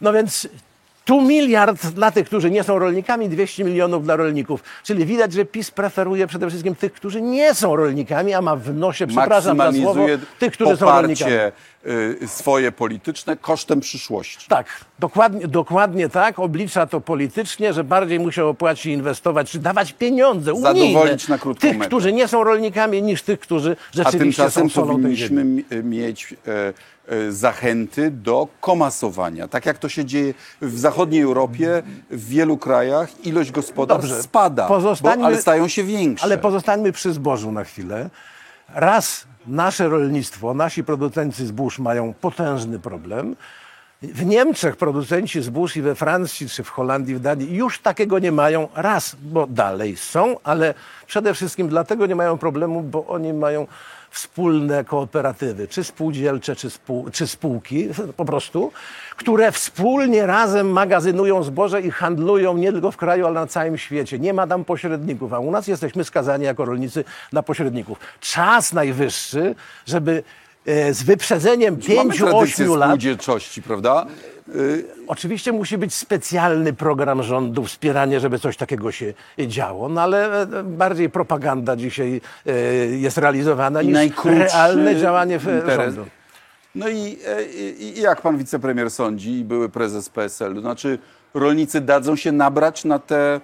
No 0.00 0.12
więc 0.12 0.48
tu 1.04 1.20
miliard 1.20 1.86
dla 1.86 2.10
tych, 2.10 2.26
którzy 2.26 2.50
nie 2.50 2.64
są 2.64 2.78
rolnikami, 2.78 3.28
200 3.28 3.64
milionów 3.64 4.04
dla 4.04 4.16
rolników. 4.16 4.62
Czyli 4.84 5.06
widać, 5.06 5.32
że 5.32 5.44
PiS 5.44 5.70
preferuje 5.70 6.26
przede 6.26 6.48
wszystkim 6.48 6.74
tych, 6.74 6.92
którzy 6.92 7.22
nie 7.22 7.54
są 7.54 7.76
rolnikami, 7.76 8.34
a 8.34 8.42
ma 8.42 8.56
w 8.56 8.74
nosie, 8.74 9.06
przepraszam 9.06 9.56
za 9.58 9.72
słowo, 9.72 10.06
tych, 10.38 10.52
którzy 10.52 10.76
są 10.76 10.86
rolnikami. 11.02 11.32
Y, 11.86 12.28
swoje 12.28 12.72
polityczne 12.72 13.36
kosztem 13.36 13.80
przyszłości. 13.80 14.48
Tak, 14.48 14.66
dokładnie, 14.98 15.48
dokładnie 15.48 16.08
tak. 16.08 16.38
Oblicza 16.38 16.86
to 16.86 17.00
politycznie, 17.00 17.72
że 17.72 17.84
bardziej 17.84 18.20
mu 18.20 18.32
się 18.32 18.44
opłaci 18.44 18.90
inwestować, 18.90 19.50
czy 19.50 19.58
dawać 19.58 19.92
pieniądze 19.92 20.54
unijne 20.54 20.80
Zadowolić 20.80 21.28
na 21.28 21.38
krótką 21.38 21.60
tych, 21.60 21.78
metę. 21.78 21.88
którzy 21.88 22.12
nie 22.12 22.28
są 22.28 22.44
rolnikami, 22.44 23.02
niż 23.02 23.22
tych, 23.22 23.40
którzy 23.40 23.76
rzeczywiście 23.94 24.50
są 24.50 24.68
solą 24.68 25.02
tej 25.02 25.16
ziemi. 25.16 25.64
mieć 25.82 26.34
e, 26.46 26.72
e, 27.08 27.32
zachęty 27.32 28.10
do 28.10 28.48
komasowania. 28.60 29.48
Tak 29.48 29.66
jak 29.66 29.78
to 29.78 29.88
się 29.88 30.04
dzieje 30.04 30.34
w 30.60 30.78
zachodniej 30.78 31.22
Europie, 31.22 31.82
w 32.10 32.28
wielu 32.28 32.56
krajach 32.56 33.26
ilość 33.26 33.50
gospodarstw 33.50 34.08
Dobrze. 34.08 34.22
spada, 34.22 34.68
bo, 35.02 35.12
ale 35.24 35.42
stają 35.42 35.68
się 35.68 35.84
większe. 35.84 36.24
Ale 36.24 36.38
pozostańmy 36.38 36.92
przy 36.92 37.12
zbożu 37.12 37.52
na 37.52 37.64
chwilę. 37.64 38.10
Raz 38.74 39.26
nasze 39.46 39.88
rolnictwo, 39.88 40.54
nasi 40.54 40.84
producenci 40.84 41.46
zbóż 41.46 41.78
mają 41.78 42.14
potężny 42.14 42.78
problem. 42.78 43.36
W 44.02 44.26
Niemczech 44.26 44.76
producenci 44.76 45.42
zbóż 45.42 45.76
i 45.76 45.82
we 45.82 45.94
Francji, 45.94 46.48
czy 46.48 46.62
w 46.62 46.68
Holandii, 46.68 47.14
w 47.14 47.20
Danii 47.20 47.56
już 47.56 47.78
takiego 47.78 48.18
nie 48.18 48.32
mają. 48.32 48.68
Raz, 48.74 49.16
bo 49.22 49.46
dalej 49.46 49.96
są, 49.96 50.36
ale 50.44 50.74
przede 51.06 51.34
wszystkim 51.34 51.68
dlatego 51.68 52.06
nie 52.06 52.14
mają 52.14 52.38
problemu, 52.38 52.82
bo 52.82 53.06
oni 53.06 53.32
mają 53.32 53.66
wspólne 54.12 54.84
kooperatywy, 54.84 55.68
czy 55.68 55.84
spółdzielcze, 55.84 56.56
czy, 56.56 56.70
spół, 56.70 57.10
czy 57.10 57.26
spółki 57.26 57.88
po 58.16 58.24
prostu, 58.24 58.72
które 59.16 59.52
wspólnie 59.52 60.26
razem 60.26 60.70
magazynują 60.70 61.42
zboże 61.42 61.80
i 61.80 61.90
handlują 61.90 62.56
nie 62.56 62.72
tylko 62.72 62.90
w 62.90 62.96
kraju, 62.96 63.26
ale 63.26 63.34
na 63.34 63.46
całym 63.46 63.78
świecie. 63.78 64.18
Nie 64.18 64.32
ma 64.32 64.46
tam 64.46 64.64
pośredników, 64.64 65.32
a 65.32 65.38
u 65.38 65.50
nas 65.50 65.66
jesteśmy 65.66 66.04
skazani 66.04 66.44
jako 66.44 66.64
rolnicy 66.64 67.04
na 67.32 67.42
pośredników. 67.42 67.98
Czas 68.20 68.72
najwyższy, 68.72 69.54
żeby 69.86 70.22
z 70.92 71.02
wyprzedzeniem 71.02 71.78
Mamy 71.96 72.14
tradycję 72.14 72.66
5-8 72.66 72.76
lat 72.78 72.88
spółdzielczości, 72.90 73.62
prawda? 73.62 74.06
Y, 74.56 74.84
Oczywiście 75.06 75.52
musi 75.52 75.78
być 75.78 75.94
specjalny 75.94 76.72
program 76.72 77.22
rządu, 77.22 77.64
wspieranie, 77.64 78.20
żeby 78.20 78.38
coś 78.38 78.56
takiego 78.56 78.92
się 78.92 79.14
działo, 79.38 79.88
no 79.88 80.00
ale 80.00 80.42
e, 80.42 80.46
bardziej 80.64 81.10
propaganda 81.10 81.76
dzisiaj 81.76 82.20
e, 82.46 82.52
jest 82.86 83.18
realizowana 83.18 83.82
niż 83.82 83.94
realne 84.24 84.96
działanie 84.96 85.38
w- 85.38 85.48
interes. 85.48 85.94
rządu. 85.94 86.10
No 86.74 86.88
i, 86.88 87.18
e, 87.26 87.44
i, 87.44 87.98
i 87.98 88.00
jak 88.00 88.20
pan 88.22 88.38
wicepremier 88.38 88.90
sądzi 88.90 89.30
i 89.38 89.44
były 89.44 89.68
prezes 89.68 90.08
PSL-u? 90.08 90.60
Znaczy 90.60 90.98
rolnicy 91.34 91.80
dadzą 91.80 92.16
się 92.16 92.32
nabrać 92.32 92.84
na 92.84 92.98
tę 92.98 93.16
e, 93.34 93.40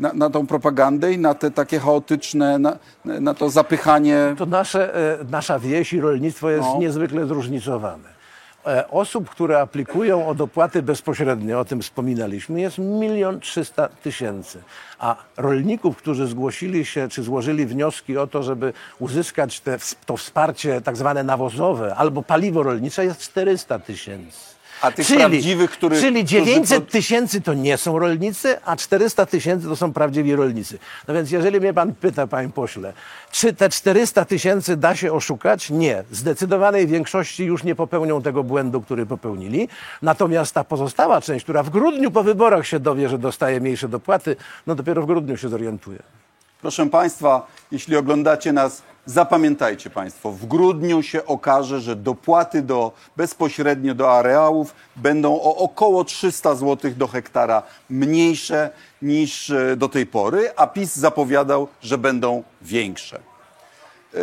na, 0.00 0.12
na 0.12 0.30
tą 0.30 0.46
propagandę 0.46 1.12
i 1.12 1.18
na 1.18 1.34
te 1.34 1.50
takie 1.50 1.78
chaotyczne, 1.78 2.58
na, 2.58 2.76
na 3.04 3.34
to 3.34 3.50
zapychanie. 3.50 4.34
To 4.38 4.46
nasze, 4.46 4.94
e, 5.20 5.24
nasza 5.30 5.58
wieś 5.58 5.92
i 5.92 6.00
rolnictwo 6.00 6.50
jest 6.50 6.68
No. 6.68 6.78
niezwykle 6.78 7.26
zróżnicowane. 7.26 8.20
E, 8.66 8.88
Osób, 8.90 9.30
które 9.30 9.60
aplikują 9.60 10.26
o 10.28 10.34
dopłaty 10.34 10.82
bezpośrednie, 10.82 11.58
o 11.58 11.64
tym 11.64 11.82
wspominaliśmy, 11.82 12.60
jest 12.60 12.78
milion 12.78 13.40
trzysta 13.40 13.88
tysięcy. 13.88 14.62
A 14.98 15.16
rolników, 15.36 15.96
którzy 15.96 16.26
zgłosili 16.26 16.84
się, 16.84 17.08
czy 17.08 17.22
złożyli 17.22 17.66
wnioski 17.66 18.18
o 18.18 18.26
to, 18.26 18.42
żeby 18.42 18.72
uzyskać 18.98 19.60
te, 19.60 19.78
to 20.06 20.16
wsparcie 20.16 20.80
tak 20.80 20.96
zwane 20.96 21.24
nawozowe 21.24 21.94
albo 21.94 22.22
paliwo 22.22 22.62
rolnicze, 22.62 23.04
jest 23.04 23.20
400 23.20 23.78
tysięcy. 23.78 24.59
A 24.82 24.90
tych 24.92 25.06
prawdziwych, 25.06 25.70
których- 25.70 26.00
czyli 26.00 26.24
którzy 26.24 26.44
900 26.44 26.84
pro- 26.84 26.92
tysięcy 26.92 27.40
to 27.40 27.54
nie 27.54 27.76
są 27.76 27.98
rolnicy, 27.98 28.56
a 28.64 28.76
400 28.76 29.26
tysięcy 29.26 29.66
to 29.68 29.76
są 29.76 29.92
prawdziwi 29.92 30.36
rolnicy. 30.36 30.78
No 31.08 31.14
więc 31.14 31.30
jeżeli 31.30 31.60
mnie 31.60 31.74
pan 31.74 31.94
pyta, 31.94 32.26
panie 32.26 32.48
pośle, 32.48 32.92
czy 33.30 33.52
te 33.52 33.68
400 33.68 34.24
tysięcy 34.24 34.76
da 34.76 34.96
się 34.96 35.12
oszukać? 35.12 35.70
Nie. 35.70 36.04
Zdecydowanej 36.10 36.86
większości 36.86 37.44
już 37.44 37.64
nie 37.64 37.74
popełnią 37.74 38.22
tego 38.22 38.44
błędu, 38.44 38.80
który 38.80 39.06
popełnili. 39.06 39.68
Natomiast 40.02 40.54
ta 40.54 40.64
pozostała 40.64 41.20
część, 41.20 41.44
która 41.44 41.62
w 41.62 41.70
grudniu 41.70 42.10
po 42.10 42.22
wyborach 42.22 42.66
się 42.66 42.80
dowie, 42.80 43.08
że 43.08 43.18
dostaje 43.18 43.60
mniejsze 43.60 43.88
dopłaty, 43.88 44.36
no 44.66 44.74
dopiero 44.74 45.02
w 45.02 45.06
grudniu 45.06 45.36
się 45.36 45.48
zorientuje. 45.48 45.98
Proszę 46.62 46.86
Państwa, 46.86 47.46
jeśli 47.72 47.96
oglądacie 47.96 48.52
nas, 48.52 48.82
zapamiętajcie 49.06 49.90
Państwo, 49.90 50.32
w 50.32 50.46
grudniu 50.46 51.02
się 51.02 51.26
okaże, 51.26 51.80
że 51.80 51.96
dopłaty 51.96 52.62
do, 52.62 52.92
bezpośrednio 53.16 53.94
do 53.94 54.12
areałów 54.18 54.74
będą 54.96 55.34
o 55.34 55.56
około 55.56 56.04
300 56.04 56.54
zł 56.54 56.90
do 56.96 57.08
hektara 57.08 57.62
mniejsze 57.90 58.70
niż 59.02 59.50
e, 59.50 59.76
do 59.76 59.88
tej 59.88 60.06
pory, 60.06 60.50
a 60.56 60.66
PiS 60.66 60.96
zapowiadał, 60.96 61.68
że 61.82 61.98
będą 61.98 62.42
większe. 62.62 63.20
E, 64.14 64.18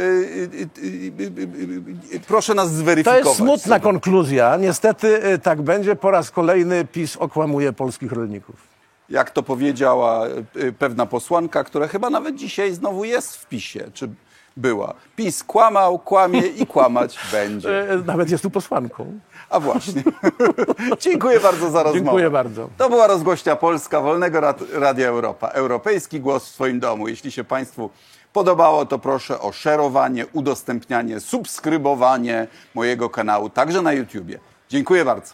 e, 2.15 2.19
Proszę 2.27 2.53
nas 2.53 2.67
To 2.67 2.73
zweryfikować. 2.73 3.25
jest 3.25 3.37
smutna 3.37 3.79
konkluzja. 3.79 4.57
Niestety 4.57 5.39
tak 5.43 5.61
będzie. 5.61 5.95
Po 5.95 6.11
raz 6.11 6.31
kolejny 6.31 6.85
PiS 6.85 7.17
okłamuje 7.17 7.73
polskich 7.73 8.11
rolników. 8.11 8.66
Jak 9.09 9.31
to 9.31 9.43
powiedziała 9.43 10.27
y, 10.55 10.73
pewna 10.73 11.05
posłanka, 11.05 11.63
która 11.63 11.87
chyba 11.87 12.09
nawet 12.09 12.35
dzisiaj 12.35 12.73
znowu 12.73 13.03
jest 13.03 13.37
w 13.37 13.45
PiSie, 13.47 13.91
czy 13.93 14.09
była. 14.57 14.93
PiS 15.15 15.43
kłamał, 15.43 15.99
kłamie 15.99 16.41
i 16.41 16.67
kłamać 16.67 17.19
będzie. 17.31 17.91
Y, 17.93 18.03
Nawet 18.05 18.29
jest 18.29 18.43
tu 18.43 18.49
posłanką. 18.49 19.19
A 19.49 19.59
właśnie. 19.59 20.03
Dziękuję 20.99 21.39
bardzo 21.39 21.69
za 21.69 21.83
rozmowę. 21.83 21.99
Dziękuję 22.05 22.29
bardzo. 22.29 22.69
To 22.77 22.89
była 22.89 23.07
rozgłośnia 23.07 23.55
Polska 23.55 24.01
Wolnego 24.01 24.39
Rad- 24.41 24.63
Radia 24.73 25.07
Europa. 25.07 25.47
Europejski 25.47 26.19
głos 26.19 26.45
w 26.45 26.53
swoim 26.53 26.79
domu. 26.79 27.07
Jeśli 27.07 27.31
się 27.31 27.43
Państwu 27.43 27.89
podobało, 28.33 28.85
to 28.85 28.99
proszę 28.99 29.39
o 29.39 29.51
szerowanie, 29.51 30.25
udostępnianie, 30.33 31.19
subskrybowanie 31.19 32.47
mojego 32.75 33.09
kanału, 33.09 33.49
także 33.49 33.81
na 33.81 33.93
YouTubie. 33.93 34.39
Dziękuję 34.69 35.05
bardzo. 35.05 35.33